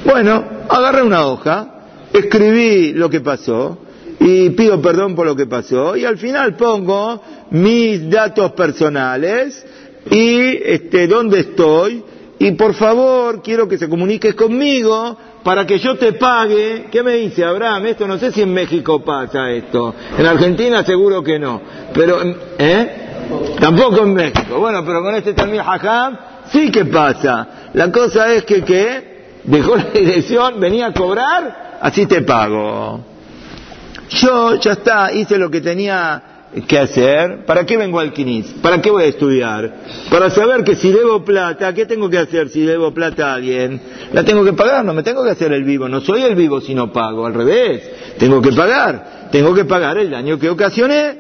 Bueno, 0.05 0.43
agarré 0.69 1.03
una 1.03 1.27
hoja, 1.27 2.09
escribí 2.13 2.93
lo 2.95 3.11
que 3.11 3.21
pasó 3.21 3.79
y 4.21 4.51
pido 4.51 4.81
perdón 4.81 5.15
por 5.15 5.27
lo 5.27 5.37
que 5.37 5.47
pasó 5.47 5.97
y 5.97 6.05
al 6.05 6.19
final 6.19 6.57
pongo 6.57 7.23
mis 7.51 8.09
datos 8.09 8.53
personales 8.53 9.65
y 10.11 10.57
este, 10.65 11.07
dónde 11.07 11.41
estoy 11.41 12.03
y 12.39 12.53
por 12.53 12.75
favor 12.75 13.43
quiero 13.43 13.67
que 13.69 13.79
se 13.79 13.89
comuniques 13.89 14.35
conmigo 14.35 15.17
para 15.43 15.67
que 15.67 15.79
yo 15.79 15.97
te 15.97 16.13
pague. 16.13 16.87
¿Qué 16.91 17.03
me 17.03 17.15
dice 17.15 17.45
Abraham? 17.45 17.87
Esto 17.87 18.07
no 18.07 18.19
sé 18.19 18.31
si 18.33 18.43
en 18.43 18.53
México 18.53 19.05
pasa 19.05 19.51
esto. 19.51 19.95
En 20.17 20.27
Argentina 20.27 20.85
seguro 20.85 21.23
que 21.23 21.39
no. 21.39 21.61
Pero, 21.93 22.21
¿eh? 22.59 23.09
Tampoco 23.59 24.05
en 24.05 24.15
México. 24.15 24.59
Bueno, 24.59 24.85
pero 24.85 25.03
con 25.03 25.15
este 25.15 25.35
también 25.35 25.65
Hajam 25.67 26.17
sí 26.51 26.71
que 26.71 26.85
pasa. 26.85 27.71
La 27.75 27.91
cosa 27.91 28.33
es 28.33 28.45
que, 28.45 28.63
¿qué? 28.63 29.19
Dejó 29.45 29.77
la 29.77 29.85
dirección, 29.85 30.61
venía 30.61 30.87
a 30.87 30.93
cobrar, 30.93 31.79
así 31.81 32.07
te 32.07 32.23
pago. 32.23 33.01
Yo 34.11 34.55
ya 34.57 34.73
está, 34.73 35.13
hice 35.13 35.39
lo 35.39 35.51
que 35.51 35.61
tenía 35.61 36.38
¿Qué 36.67 36.79
hacer? 36.79 37.45
¿Para 37.45 37.67
qué 37.67 37.77
vengo 37.77 38.01
al 38.01 38.13
Quinis? 38.15 38.47
¿Para 38.63 38.81
qué 38.81 38.91
voy 38.91 39.05
a 39.05 39.07
estudiar? 39.07 39.71
Para 40.11 40.31
saber 40.31 40.65
que 40.65 40.77
si 40.77 40.91
debo 40.91 41.23
plata, 41.23 41.75
¿qué 41.75 41.85
tengo 41.85 42.09
que 42.09 42.19
hacer 42.19 42.49
si 42.49 42.63
debo 42.63 42.93
plata 42.95 43.31
a 43.31 43.35
alguien? 43.35 43.81
La 44.15 44.25
tengo 44.25 44.43
que 44.43 44.55
pagar, 44.55 44.83
no 44.83 44.95
me 44.95 45.03
tengo 45.03 45.23
que 45.25 45.31
hacer 45.31 45.53
el 45.53 45.65
vivo, 45.65 45.89
no 45.91 46.01
soy 46.01 46.23
el 46.23 46.35
vivo 46.35 46.63
si 46.63 46.75
no 46.75 46.91
pago, 46.91 47.27
al 47.27 47.35
revés, 47.35 47.83
tengo 48.19 48.41
que 48.41 48.53
pagar, 48.53 49.29
tengo 49.31 49.55
que 49.55 49.67
pagar 49.67 49.99
el 49.99 50.11
daño 50.11 50.39
que 50.39 50.49
ocasioné. 50.49 51.19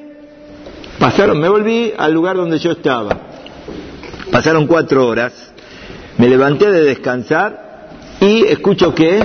Pasaron, 0.99 1.39
me 1.39 1.49
volví 1.51 1.93
al 1.97 2.13
lugar 2.13 2.37
donde 2.37 2.59
yo 2.59 2.73
estaba. 2.73 3.11
Pasaron 4.33 4.67
cuatro 4.67 5.07
horas, 5.07 5.35
me 6.17 6.29
levanté 6.29 6.71
de 6.71 6.85
descansar 6.85 7.89
y 8.21 8.45
escucho 8.47 8.95
que 8.95 9.23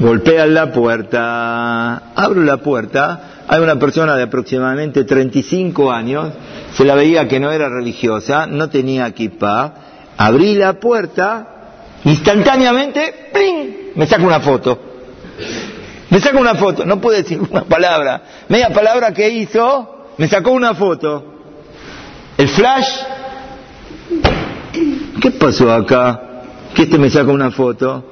golpean 0.00 0.54
la 0.54 0.72
puerta, 0.72 2.12
abro 2.16 2.42
la 2.42 2.56
puerta, 2.56 3.33
hay 3.46 3.60
una 3.60 3.78
persona 3.78 4.16
de 4.16 4.22
aproximadamente 4.22 5.04
35 5.04 5.92
años, 5.92 6.32
se 6.74 6.84
la 6.84 6.94
veía 6.94 7.28
que 7.28 7.40
no 7.40 7.50
era 7.50 7.68
religiosa, 7.68 8.46
no 8.46 8.70
tenía 8.70 9.06
equipa, 9.06 9.74
abrí 10.16 10.54
la 10.54 10.74
puerta, 10.74 11.96
instantáneamente, 12.04 13.30
¡ping! 13.32 13.92
me 13.96 14.06
saca 14.06 14.24
una 14.24 14.40
foto. 14.40 14.78
Me 16.10 16.20
saca 16.20 16.38
una 16.38 16.54
foto, 16.54 16.86
no 16.86 17.00
puede 17.00 17.22
decir 17.22 17.40
una 17.50 17.64
palabra. 17.64 18.22
Media 18.48 18.70
palabra 18.70 19.12
que 19.12 19.28
hizo, 19.28 20.06
me 20.16 20.28
sacó 20.28 20.52
una 20.52 20.74
foto. 20.74 21.32
El 22.38 22.48
flash, 22.48 22.88
¿qué 25.20 25.30
pasó 25.32 25.72
acá? 25.72 26.20
Que 26.74 26.84
este 26.84 26.98
me 26.98 27.10
saca 27.10 27.30
una 27.30 27.50
foto. 27.50 28.04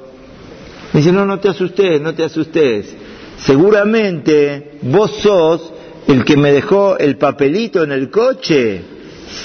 Me 0.91 0.99
dice, 0.99 1.11
no, 1.11 1.25
no 1.25 1.39
te 1.39 1.49
asustes, 1.49 1.99
no 2.01 2.13
te 2.13 2.23
asustes 2.23 2.95
seguramente 3.45 4.79
vos 4.81 5.11
sos 5.21 5.73
el 6.07 6.23
que 6.25 6.37
me 6.37 6.51
dejó 6.51 6.97
el 6.97 7.17
papelito 7.17 7.83
en 7.83 7.91
el 7.91 8.09
coche. 8.09 8.81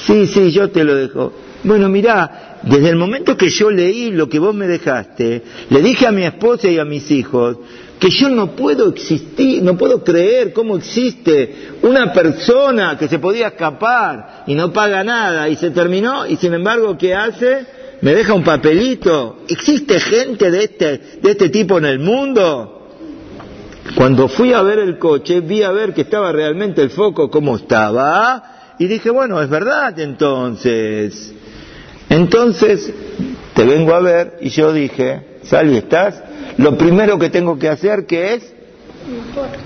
Sí, 0.06 0.26
sí, 0.26 0.50
yo 0.50 0.70
te 0.70 0.84
lo 0.84 0.94
dejo. 0.94 1.32
Bueno, 1.64 1.88
mirá, 1.88 2.61
desde 2.62 2.90
el 2.90 2.96
momento 2.96 3.37
que 3.37 3.48
yo 3.48 3.70
leí 3.70 4.11
lo 4.11 4.28
que 4.28 4.38
vos 4.38 4.54
me 4.54 4.66
dejaste, 4.66 5.42
le 5.70 5.82
dije 5.82 6.06
a 6.06 6.12
mi 6.12 6.24
esposa 6.24 6.68
y 6.68 6.78
a 6.78 6.84
mis 6.84 7.11
hijos 7.11 7.58
que 7.98 8.11
yo 8.11 8.28
no 8.28 8.52
puedo 8.52 8.88
existir, 8.88 9.61
no 9.62 9.76
puedo 9.76 10.04
creer 10.04 10.52
cómo 10.52 10.76
existe 10.76 11.70
una 11.82 12.12
persona 12.12 12.96
que 12.96 13.08
se 13.08 13.18
podía 13.18 13.48
escapar 13.48 14.44
y 14.46 14.54
no 14.54 14.72
paga 14.72 15.02
nada 15.02 15.48
y 15.48 15.56
se 15.56 15.70
terminó 15.70 16.24
y 16.24 16.37
sin 16.37 16.54
embargo, 16.54 16.96
¿qué 16.96 17.14
hace? 17.14 17.66
Me 18.00 18.14
deja 18.14 18.34
un 18.34 18.44
papelito. 18.44 19.40
¿Existe 19.48 19.98
gente 19.98 20.50
de 20.52 20.64
este, 20.64 20.98
de 21.20 21.30
este 21.30 21.48
tipo 21.48 21.78
en 21.78 21.87
el 21.87 21.98
mundo? 21.98 22.78
Cuando 23.96 24.29
fui 24.29 24.53
a 24.53 24.62
ver 24.62 24.79
el 24.79 24.98
coche, 24.98 25.40
vi 25.40 25.62
a 25.62 25.70
ver 25.70 25.94
que 25.94 26.03
estaba 26.03 26.33
realmente 26.33 26.83
el 26.83 26.90
foco 26.90 27.31
como 27.31 27.57
estaba, 27.57 28.74
y 28.79 28.87
dije, 28.87 29.11
bueno, 29.11 29.42
es 29.42 29.48
verdad 29.48 29.98
entonces. 29.98 31.35
Entonces, 32.09 32.92
te 33.55 33.64
vengo 33.64 33.94
a 33.94 34.01
ver, 34.01 34.38
y 34.40 34.51
yo 34.51 34.72
dije, 34.72 35.40
Salvi, 35.42 35.79
¿estás? 35.79 36.22
Lo 36.59 36.77
primero 36.77 37.18
que 37.18 37.31
tengo 37.31 37.59
que 37.59 37.68
hacer, 37.68 38.07
que 38.07 38.35
es? 38.35 38.55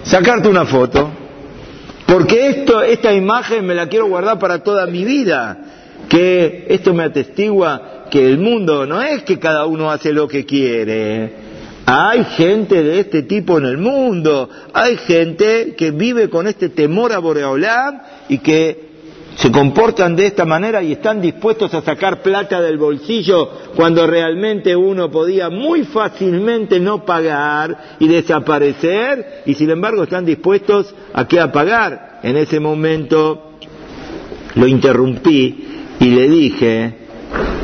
Sacarte 0.04 0.48
una 0.48 0.64
foto. 0.64 1.10
Porque 2.06 2.48
esto, 2.48 2.82
esta 2.82 3.12
imagen 3.12 3.66
me 3.66 3.74
la 3.74 3.88
quiero 3.88 4.06
guardar 4.06 4.38
para 4.38 4.62
toda 4.62 4.86
mi 4.86 5.04
vida. 5.04 5.58
Que 6.08 6.66
esto 6.68 6.92
me 6.92 7.04
atestigua 7.04 8.06
que 8.10 8.26
el 8.26 8.38
mundo 8.38 8.86
no 8.86 9.00
es 9.00 9.22
que 9.22 9.38
cada 9.38 9.64
uno 9.64 9.90
hace 9.90 10.12
lo 10.12 10.28
que 10.28 10.44
quiere. 10.44 11.41
Hay 11.86 12.24
gente 12.24 12.82
de 12.82 13.00
este 13.00 13.22
tipo 13.22 13.58
en 13.58 13.66
el 13.66 13.78
mundo. 13.78 14.48
Hay 14.72 14.96
gente 14.96 15.74
que 15.76 15.90
vive 15.90 16.30
con 16.30 16.46
este 16.46 16.68
temor 16.68 17.12
a 17.12 17.18
Boreolam 17.18 18.00
y 18.28 18.38
que 18.38 18.92
se 19.36 19.50
comportan 19.50 20.14
de 20.14 20.26
esta 20.26 20.44
manera 20.44 20.82
y 20.82 20.92
están 20.92 21.20
dispuestos 21.20 21.72
a 21.74 21.82
sacar 21.82 22.22
plata 22.22 22.60
del 22.60 22.78
bolsillo 22.78 23.50
cuando 23.74 24.06
realmente 24.06 24.76
uno 24.76 25.10
podía 25.10 25.48
muy 25.48 25.84
fácilmente 25.84 26.78
no 26.78 27.04
pagar 27.04 27.96
y 27.98 28.08
desaparecer 28.08 29.42
y 29.46 29.54
sin 29.54 29.70
embargo 29.70 30.02
están 30.02 30.24
dispuestos 30.24 30.94
a 31.14 31.26
qué 31.26 31.40
a 31.40 31.50
pagar. 31.50 32.20
En 32.22 32.36
ese 32.36 32.60
momento 32.60 33.52
lo 34.54 34.66
interrumpí 34.66 35.66
y 35.98 36.10
le 36.10 36.28
dije, 36.28 36.94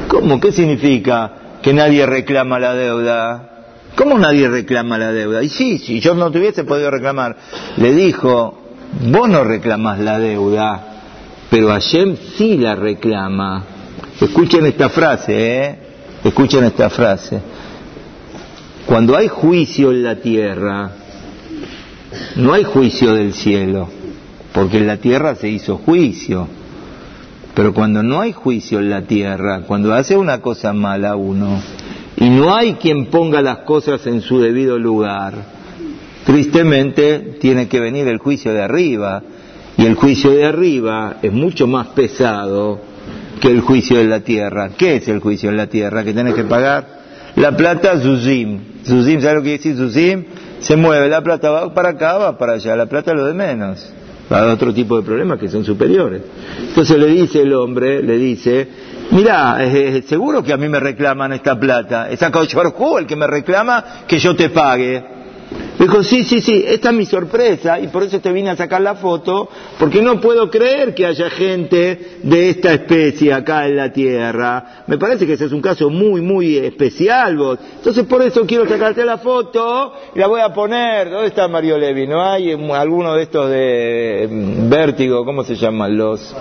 ¿cómo? 0.09 0.41
¿Qué 0.41 0.53
significa 0.53 1.59
que 1.63 1.73
nadie 1.73 2.07
reclama 2.07 2.59
la 2.59 2.75
deuda? 2.75 3.58
¿Cómo 3.99 4.17
nadie 4.17 4.49
reclama 4.49 4.97
la 4.97 5.11
deuda? 5.11 5.43
Y 5.43 5.49
sí, 5.49 5.79
si 5.79 5.99
yo 5.99 6.15
no 6.15 6.31
tuviese 6.31 6.63
podido 6.63 6.89
reclamar, 6.89 7.37
le 7.79 7.93
dijo, 7.93 8.57
vos 9.11 9.29
no 9.29 9.43
reclamas 9.43 9.99
la 9.99 10.21
deuda, 10.21 10.87
pero 11.51 11.67
Hashem 11.71 12.17
sí 12.37 12.57
la 12.59 12.77
reclama. 12.77 13.65
Escuchen 14.21 14.67
esta 14.67 14.89
frase, 14.89 15.65
¿eh? 15.65 15.79
Escuchen 16.23 16.63
esta 16.63 16.89
frase. 16.91 17.41
Cuando 18.87 19.17
hay 19.17 19.27
juicio 19.27 19.91
en 19.91 20.05
la 20.05 20.15
tierra, 20.15 20.93
no 22.37 22.53
hay 22.53 22.63
juicio 22.63 23.15
del 23.15 23.35
cielo, 23.35 23.89
porque 24.53 24.79
en 24.79 24.87
la 24.87 24.99
tierra 24.99 25.35
se 25.35 25.49
hizo 25.49 25.77
juicio. 25.77 26.47
Pero 27.53 27.75
cuando 27.75 28.05
no 28.05 28.21
hay 28.21 28.33
juicio 28.33 28.79
en 28.79 28.91
la 28.91 29.03
tierra, 29.03 29.63
cuando 29.67 29.93
hace 29.93 30.17
una 30.17 30.41
cosa 30.41 30.73
mala 30.73 31.17
uno, 31.17 31.61
y 32.21 32.29
no 32.31 32.55
hay 32.55 32.75
quien 32.75 33.07
ponga 33.07 33.41
las 33.43 33.59
cosas 33.59 34.07
en 34.07 34.21
su 34.21 34.41
debido 34.41 34.79
lugar, 34.79 35.35
tristemente 36.25 37.37
tiene 37.41 37.69
que 37.69 37.81
venir 37.81 38.09
el 38.09 38.19
juicio 38.19 38.53
de 38.53 38.63
arriba 38.63 39.23
y 39.77 39.87
el 39.87 39.95
juicio 39.95 40.33
de 40.33 40.45
arriba 40.45 41.19
es 41.23 41.33
mucho 41.33 41.69
más 41.69 41.89
pesado 41.89 42.81
que 43.41 43.49
el 43.49 43.61
juicio 43.61 43.99
de 43.99 44.07
la 44.07 44.21
tierra. 44.21 44.71
¿Qué 44.77 44.97
es 44.97 45.07
el 45.07 45.21
juicio 45.21 45.51
de 45.51 45.57
la 45.57 45.69
tierra? 45.69 46.03
Que 46.03 46.13
tenés 46.13 46.35
que 46.35 46.45
pagar 46.45 46.99
la 47.37 47.57
plata 47.57 48.01
Zuzim. 48.01 48.59
Zuzim, 48.85 49.21
¿sabes 49.21 49.37
lo 49.37 49.43
que 49.43 49.51
decir 49.51 49.77
Zuzim? 49.77 50.25
Se 50.59 50.77
mueve, 50.77 51.09
la 51.09 51.23
plata 51.23 51.51
va 51.51 51.73
para 51.73 51.91
acá, 51.91 52.19
va 52.19 52.37
para 52.37 52.55
allá, 52.55 52.75
la 52.75 52.87
plata 52.87 53.15
lo 53.15 53.27
de 53.27 53.35
menos. 53.35 53.93
Va 54.31 54.41
a 54.41 54.53
otro 54.53 54.75
tipo 54.75 54.97
de 54.97 55.05
problemas 55.05 55.39
que 55.39 55.49
son 55.49 55.65
superiores. 55.65 56.23
Entonces 56.69 56.99
le 56.99 57.07
dice 57.07 57.43
el 57.43 57.55
hombre, 57.55 58.03
le 58.03 58.19
dice, 58.19 58.69
mira, 59.11 59.59
seguro 60.07 60.43
que 60.43 60.53
a 60.53 60.57
mí 60.57 60.69
me 60.69 60.81
reclaman 60.81 61.33
esta 61.33 61.59
plata. 61.59 62.11
Es 62.11 62.23
a 62.23 62.31
el 62.99 63.07
que 63.07 63.17
me 63.17 63.27
reclama 63.27 63.85
que 64.07 64.19
yo 64.19 64.35
te 64.35 64.51
pague. 64.51 65.19
Dijo, 65.79 66.03
sí, 66.03 66.25
sí, 66.25 66.41
sí, 66.41 66.65
esta 66.67 66.91
es 66.91 66.95
mi 66.95 67.07
sorpresa 67.07 67.79
y 67.79 67.87
por 67.87 68.03
eso 68.03 68.19
te 68.21 68.33
vine 68.33 68.51
a 68.51 68.57
sacar 68.57 68.81
la 68.81 68.97
foto, 68.97 69.49
porque 69.79 70.03
no 70.03 70.21
puedo 70.21 70.51
creer 70.51 70.93
que 70.93 71.07
haya 71.07 71.31
gente 71.31 72.19
de 72.23 72.51
esta 72.51 72.73
especie 72.73 73.33
acá 73.33 73.67
en 73.67 73.77
la 73.77 73.93
Tierra. 73.93 74.83
Me 74.89 74.99
parece 74.99 75.25
que 75.25 75.35
ese 75.35 75.45
es 75.45 75.53
un 75.53 75.63
caso 75.63 75.89
muy, 75.89 76.21
muy 76.21 76.57
especial 76.57 77.37
vos. 77.37 77.59
Entonces 77.77 78.05
por 78.07 78.23
eso 78.23 78.45
quiero 78.45 78.69
sacarte 78.69 79.05
la 79.05 79.19
foto 79.19 79.93
y 80.15 80.19
la 80.19 80.27
voy 80.27 80.41
a 80.41 80.53
poner. 80.53 81.11
¿Dónde 81.11 81.29
está 81.29 81.47
Mario 81.47 81.79
Levi? 81.79 82.09
¿No 82.09 82.25
hay 82.25 82.53
alguno 82.53 83.15
de 83.15 83.23
estos 83.23 83.49
de 83.49 84.29
mm, 84.29 84.69
vértigo? 84.69 85.25
¿Cómo 85.25 85.45
se 85.45 85.55
llaman 85.55 85.97
los? 85.97 86.35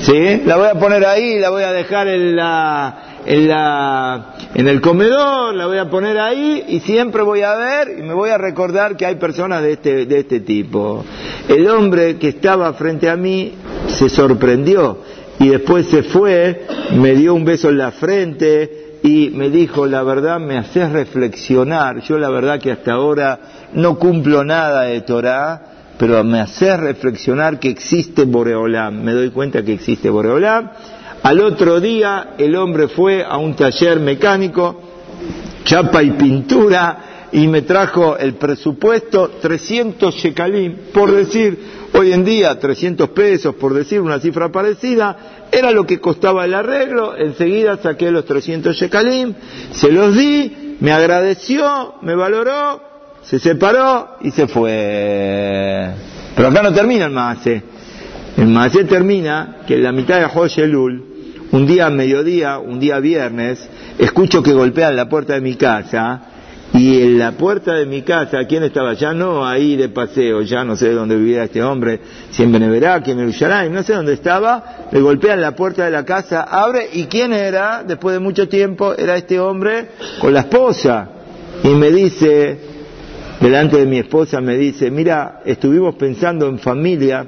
¿Sí? 0.00 0.42
La 0.46 0.56
voy 0.56 0.68
a 0.68 0.74
poner 0.74 1.04
ahí, 1.04 1.38
la 1.38 1.50
voy 1.50 1.62
a 1.62 1.72
dejar 1.72 2.08
en 2.08 2.36
la 2.36 3.10
en, 3.26 3.48
la, 3.48 4.34
en 4.54 4.68
el 4.68 4.80
comedor, 4.80 5.54
la 5.54 5.66
voy 5.66 5.78
a 5.78 5.90
poner 5.90 6.18
ahí 6.18 6.64
y 6.68 6.80
siempre 6.80 7.22
voy 7.22 7.42
a 7.42 7.54
ver 7.54 7.98
y 7.98 8.02
me 8.02 8.14
voy 8.14 8.30
a 8.30 8.38
recordar 8.38 8.96
que 8.96 9.06
hay 9.06 9.16
personas 9.16 9.62
de 9.62 9.72
este, 9.72 10.06
de 10.06 10.20
este 10.20 10.40
tipo. 10.40 11.04
El 11.48 11.68
hombre 11.68 12.16
que 12.16 12.28
estaba 12.28 12.72
frente 12.74 13.08
a 13.08 13.16
mí 13.16 13.54
se 13.88 14.08
sorprendió 14.08 14.98
y 15.38 15.48
después 15.48 15.86
se 15.86 16.02
fue, 16.02 16.66
me 16.96 17.14
dio 17.14 17.34
un 17.34 17.44
beso 17.44 17.68
en 17.68 17.78
la 17.78 17.90
frente 17.92 18.98
y 19.02 19.30
me 19.30 19.48
dijo, 19.48 19.86
la 19.86 20.02
verdad 20.02 20.38
me 20.38 20.58
haces 20.58 20.90
reflexionar, 20.92 22.02
yo 22.02 22.18
la 22.18 22.28
verdad 22.28 22.60
que 22.60 22.72
hasta 22.72 22.92
ahora 22.92 23.38
no 23.72 23.98
cumplo 23.98 24.44
nada 24.44 24.82
de 24.82 25.00
Torah, 25.00 25.69
pero 26.00 26.24
me 26.24 26.40
haces 26.40 26.80
reflexionar 26.80 27.60
que 27.60 27.68
existe 27.68 28.24
Boreolam, 28.24 29.02
me 29.02 29.12
doy 29.12 29.28
cuenta 29.28 29.62
que 29.62 29.74
existe 29.74 30.08
Boreolam 30.08 30.70
al 31.22 31.40
otro 31.40 31.78
día 31.78 32.36
el 32.38 32.56
hombre 32.56 32.88
fue 32.88 33.22
a 33.22 33.36
un 33.36 33.54
taller 33.54 34.00
mecánico, 34.00 34.80
chapa 35.62 36.02
y 36.02 36.12
pintura, 36.12 37.28
y 37.32 37.46
me 37.48 37.60
trajo 37.62 38.16
el 38.16 38.34
presupuesto 38.36 39.32
300 39.42 40.14
shekalim, 40.14 40.76
por 40.94 41.12
decir, 41.12 41.58
hoy 41.92 42.12
en 42.12 42.24
día 42.24 42.58
300 42.58 43.10
pesos, 43.10 43.54
por 43.56 43.74
decir 43.74 44.00
una 44.00 44.18
cifra 44.18 44.50
parecida, 44.50 45.46
era 45.52 45.70
lo 45.70 45.84
que 45.84 46.00
costaba 46.00 46.46
el 46.46 46.54
arreglo, 46.54 47.14
enseguida 47.14 47.76
saqué 47.76 48.10
los 48.10 48.24
300 48.24 48.74
shekalim, 48.74 49.34
se 49.72 49.92
los 49.92 50.16
di, 50.16 50.78
me 50.80 50.92
agradeció, 50.92 51.96
me 52.00 52.14
valoró, 52.14 52.89
se 53.24 53.38
separó 53.38 54.16
y 54.20 54.30
se 54.30 54.46
fue. 54.46 55.90
Pero 56.34 56.48
acá 56.48 56.62
no 56.62 56.72
termina 56.72 57.06
el 57.06 57.12
Maase. 57.12 57.62
El 58.36 58.48
Maase 58.48 58.84
termina 58.84 59.58
que 59.66 59.74
en 59.74 59.82
la 59.82 59.92
mitad 59.92 60.20
de 60.20 60.62
Elul 60.62 61.04
un 61.52 61.66
día 61.66 61.90
mediodía, 61.90 62.58
un 62.58 62.78
día 62.78 63.00
viernes, 63.00 63.68
escucho 63.98 64.42
que 64.42 64.52
golpean 64.52 64.94
la 64.94 65.08
puerta 65.08 65.34
de 65.34 65.40
mi 65.40 65.56
casa 65.56 66.30
y 66.72 67.02
en 67.02 67.18
la 67.18 67.32
puerta 67.32 67.74
de 67.74 67.86
mi 67.86 68.02
casa, 68.02 68.44
¿quién 68.44 68.62
estaba? 68.62 68.92
Ya 68.94 69.12
no 69.12 69.44
ahí 69.44 69.74
de 69.74 69.88
paseo, 69.88 70.42
ya 70.42 70.64
no 70.64 70.76
sé 70.76 70.92
dónde 70.92 71.16
vivía 71.16 71.44
este 71.44 71.62
hombre, 71.62 72.00
si 72.30 72.44
en 72.44 72.52
Beneverak, 72.52 73.08
en 73.08 73.18
el 73.18 73.72
no 73.72 73.82
sé 73.82 73.94
dónde 73.94 74.12
estaba, 74.12 74.86
le 74.92 75.00
golpean 75.00 75.40
la 75.40 75.56
puerta 75.56 75.84
de 75.84 75.90
la 75.90 76.04
casa, 76.04 76.42
abre, 76.42 76.88
¿y 76.92 77.06
quién 77.06 77.32
era? 77.32 77.82
Después 77.82 78.14
de 78.14 78.20
mucho 78.20 78.48
tiempo, 78.48 78.94
era 78.96 79.16
este 79.16 79.40
hombre 79.40 79.88
con 80.20 80.32
la 80.32 80.40
esposa. 80.40 81.08
Y 81.64 81.70
me 81.70 81.90
dice, 81.90 82.60
delante 83.40 83.78
de 83.78 83.86
mi 83.86 83.98
esposa, 83.98 84.40
me 84.40 84.56
dice, 84.56 84.90
mira, 84.90 85.40
estuvimos 85.44 85.94
pensando 85.94 86.46
en 86.46 86.58
familia 86.58 87.26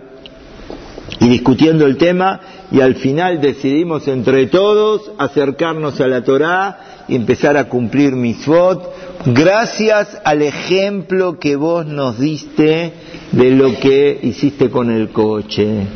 y 1.21 1.29
discutiendo 1.29 1.87
el 1.87 1.97
tema 1.97 2.41
y 2.71 2.81
al 2.81 2.97
final 2.97 3.41
decidimos 3.41 4.09
entre 4.09 4.47
todos 4.47 5.11
acercarnos 5.19 6.01
a 6.01 6.07
la 6.07 6.23
Torá 6.23 7.05
y 7.09 7.17
empezar 7.17 7.57
a 7.57 7.69
cumplir 7.69 8.13
mitzvot 8.13 8.95
gracias 9.27 10.21
al 10.25 10.43
ejemplo 10.43 11.39
que 11.39 11.57
vos 11.57 11.87
nos 11.87 12.19
diste 12.19 12.93
de 13.33 13.51
lo 13.51 13.79
que 13.79 14.19
hiciste 14.23 14.71
con 14.71 14.91
el 14.91 15.11
coche. 15.11 15.87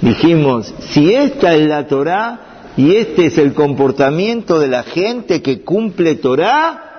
Dijimos, 0.00 0.74
si 0.80 1.14
esta 1.14 1.54
es 1.54 1.68
la 1.68 1.86
Torá 1.86 2.72
y 2.76 2.96
este 2.96 3.26
es 3.26 3.38
el 3.38 3.52
comportamiento 3.52 4.58
de 4.58 4.68
la 4.68 4.82
gente 4.82 5.42
que 5.42 5.62
cumple 5.62 6.16
Torá, 6.16 6.91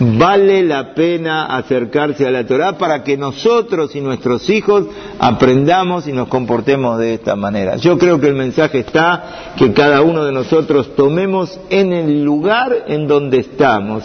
vale 0.00 0.62
la 0.62 0.94
pena 0.94 1.46
acercarse 1.46 2.26
a 2.26 2.30
la 2.30 2.46
Torah 2.46 2.78
para 2.78 3.02
que 3.02 3.16
nosotros 3.16 3.94
y 3.96 4.00
nuestros 4.00 4.48
hijos 4.48 4.86
aprendamos 5.18 6.06
y 6.06 6.12
nos 6.12 6.28
comportemos 6.28 6.98
de 6.98 7.14
esta 7.14 7.34
manera. 7.34 7.76
Yo 7.76 7.98
creo 7.98 8.20
que 8.20 8.28
el 8.28 8.34
mensaje 8.34 8.80
está 8.80 9.54
que 9.56 9.72
cada 9.72 10.02
uno 10.02 10.24
de 10.24 10.32
nosotros 10.32 10.94
tomemos 10.94 11.58
en 11.70 11.92
el 11.92 12.22
lugar 12.22 12.84
en 12.86 13.08
donde 13.08 13.38
estamos, 13.38 14.04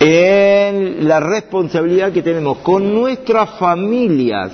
en 0.00 1.06
la 1.06 1.20
responsabilidad 1.20 2.12
que 2.12 2.22
tenemos 2.22 2.58
con 2.58 2.92
nuestras 2.92 3.50
familias, 3.50 4.52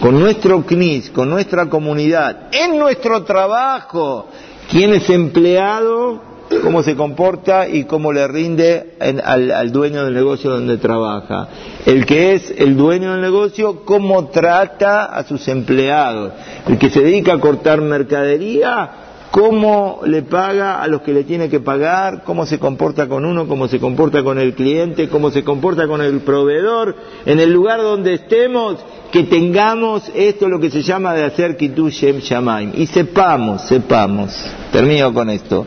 con 0.00 0.20
nuestro 0.20 0.62
CNIS, 0.62 1.10
con 1.10 1.30
nuestra 1.30 1.66
comunidad, 1.66 2.48
en 2.52 2.78
nuestro 2.78 3.24
trabajo, 3.24 4.26
quien 4.70 4.92
es 4.92 5.08
empleado 5.08 6.27
cómo 6.62 6.82
se 6.82 6.96
comporta 6.96 7.68
y 7.68 7.84
cómo 7.84 8.12
le 8.12 8.26
rinde 8.26 8.94
al, 9.24 9.72
dueño 9.72 10.04
del 10.04 10.14
negocio 10.14 10.50
donde 10.50 10.78
trabaja. 10.78 11.48
El 11.84 12.06
que 12.06 12.34
es 12.34 12.52
el 12.56 12.76
dueño 12.76 13.12
del 13.12 13.20
negocio, 13.20 13.84
cómo 13.84 14.26
trata 14.28 15.04
a 15.04 15.24
sus 15.24 15.46
empleados. 15.48 16.32
El 16.66 16.78
que 16.78 16.90
se 16.90 17.00
dedica 17.00 17.34
a 17.34 17.40
cortar 17.40 17.80
mercadería, 17.80 18.90
cómo 19.30 20.00
le 20.04 20.22
paga 20.22 20.80
a 20.82 20.88
los 20.88 21.02
que 21.02 21.12
le 21.12 21.24
tiene 21.24 21.48
que 21.48 21.60
pagar, 21.60 22.22
cómo 22.24 22.46
se 22.46 22.58
comporta 22.58 23.08
con 23.08 23.24
uno, 23.24 23.46
cómo 23.46 23.68
se 23.68 23.78
comporta 23.78 24.22
con 24.22 24.38
el 24.38 24.54
cliente, 24.54 25.08
cómo 25.08 25.30
se 25.30 25.44
comporta 25.44 25.86
con 25.86 26.00
el 26.00 26.20
proveedor, 26.20 26.96
en 27.26 27.40
el 27.40 27.52
lugar 27.52 27.82
donde 27.82 28.14
estemos, 28.14 28.76
que 29.12 29.24
tengamos 29.24 30.10
esto 30.14 30.48
lo 30.48 30.60
que 30.60 30.70
se 30.70 30.82
llama 30.82 31.14
de 31.14 31.24
hacer 31.24 31.56
Kitu 31.56 31.88
Shem 31.88 32.18
Shamaim. 32.18 32.72
Y 32.74 32.86
sepamos, 32.86 33.62
sepamos, 33.62 34.34
termino 34.72 35.12
con 35.12 35.30
esto, 35.30 35.66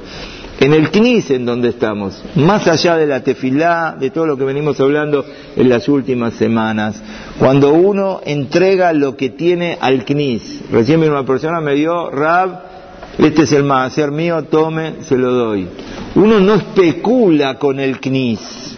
en 0.61 0.73
el 0.73 0.91
CNIS 0.91 1.31
en 1.31 1.43
donde 1.43 1.69
estamos, 1.69 2.23
más 2.35 2.67
allá 2.67 2.95
de 2.95 3.07
la 3.07 3.23
tefilá, 3.23 3.97
de 3.99 4.11
todo 4.11 4.27
lo 4.27 4.37
que 4.37 4.43
venimos 4.43 4.79
hablando 4.79 5.25
en 5.55 5.67
las 5.67 5.89
últimas 5.89 6.35
semanas, 6.35 7.01
cuando 7.39 7.73
uno 7.73 8.21
entrega 8.25 8.93
lo 8.93 9.17
que 9.17 9.31
tiene 9.31 9.79
al 9.81 10.05
CNIS, 10.05 10.65
recién 10.71 11.01
una 11.01 11.25
persona 11.25 11.61
me 11.61 11.73
dio, 11.73 12.11
Rab, 12.11 12.61
este 13.17 13.41
es 13.43 13.53
el 13.53 13.67
ser 13.89 14.11
mío, 14.11 14.43
tome, 14.43 14.97
se 15.01 15.17
lo 15.17 15.33
doy. 15.33 15.67
Uno 16.13 16.39
no 16.39 16.53
especula 16.53 17.55
con 17.55 17.79
el 17.79 17.99
CNIS, 17.99 18.77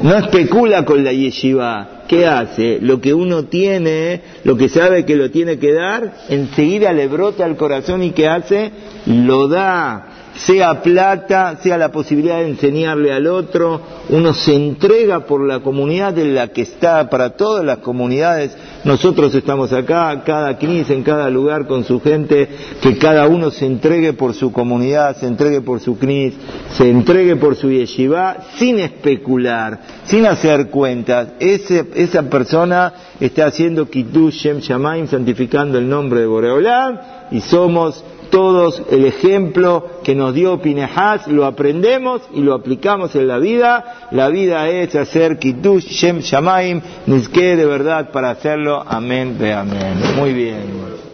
no 0.00 0.16
especula 0.16 0.86
con 0.86 1.04
la 1.04 1.12
yeshiva. 1.12 2.04
¿Qué 2.08 2.26
hace? 2.26 2.78
Lo 2.80 3.02
que 3.02 3.12
uno 3.12 3.44
tiene, 3.44 4.22
lo 4.44 4.56
que 4.56 4.70
sabe 4.70 5.04
que 5.04 5.14
lo 5.14 5.30
tiene 5.30 5.58
que 5.58 5.74
dar, 5.74 6.14
enseguida 6.30 6.90
le 6.94 7.06
brota 7.06 7.44
al 7.44 7.58
corazón 7.58 8.02
y 8.02 8.12
¿qué 8.12 8.26
hace? 8.26 8.70
Lo 9.04 9.46
da 9.46 10.27
sea 10.38 10.82
plata, 10.82 11.58
sea 11.62 11.76
la 11.78 11.90
posibilidad 11.90 12.38
de 12.38 12.48
enseñarle 12.48 13.12
al 13.12 13.26
otro, 13.26 13.80
uno 14.10 14.32
se 14.32 14.54
entrega 14.54 15.20
por 15.20 15.44
la 15.44 15.60
comunidad 15.60 16.16
en 16.18 16.34
la 16.34 16.48
que 16.48 16.62
está, 16.62 17.10
para 17.10 17.30
todas 17.30 17.64
las 17.64 17.78
comunidades, 17.78 18.56
nosotros 18.84 19.34
estamos 19.34 19.72
acá, 19.72 20.22
cada 20.24 20.56
CNIS 20.56 20.90
en 20.90 21.02
cada 21.02 21.28
lugar 21.28 21.66
con 21.66 21.84
su 21.84 22.00
gente, 22.00 22.48
que 22.80 22.98
cada 22.98 23.26
uno 23.26 23.50
se 23.50 23.66
entregue 23.66 24.12
por 24.12 24.34
su 24.34 24.52
comunidad, 24.52 25.16
se 25.16 25.26
entregue 25.26 25.60
por 25.60 25.80
su 25.80 25.98
CNIS, 25.98 26.34
se 26.76 26.88
entregue 26.88 27.36
por 27.36 27.56
su 27.56 27.70
yeshiva, 27.70 28.36
sin 28.56 28.78
especular, 28.78 29.80
sin 30.04 30.26
hacer 30.26 30.68
cuentas. 30.68 31.28
esa 31.40 32.22
persona 32.30 32.92
está 33.18 33.46
haciendo 33.46 33.90
Kiddush 33.90 34.34
Shem 34.34 34.58
Shamaim, 34.60 35.08
santificando 35.08 35.78
el 35.78 35.88
nombre 35.88 36.20
de 36.20 36.26
Boreolam, 36.26 36.98
y 37.30 37.40
somos 37.40 38.04
todos 38.30 38.82
el 38.90 39.04
ejemplo 39.04 39.86
que 40.04 40.14
nos 40.14 40.34
dio 40.34 40.60
Pinehas, 40.60 41.26
lo 41.28 41.44
aprendemos 41.44 42.22
y 42.34 42.40
lo 42.40 42.54
aplicamos 42.54 43.14
en 43.14 43.28
la 43.28 43.38
vida. 43.38 44.08
La 44.10 44.28
vida 44.28 44.68
es 44.68 44.94
hacer 44.94 45.38
Kiddush 45.38 45.86
Shem 45.86 46.20
Shamaim, 46.20 46.80
Nizke 47.06 47.56
de 47.56 47.66
verdad 47.66 48.10
para 48.10 48.30
hacerlo. 48.30 48.84
Amén, 48.86 49.38
de 49.38 49.52
amén. 49.52 49.94
Muy 50.16 50.32
bien. 50.32 51.07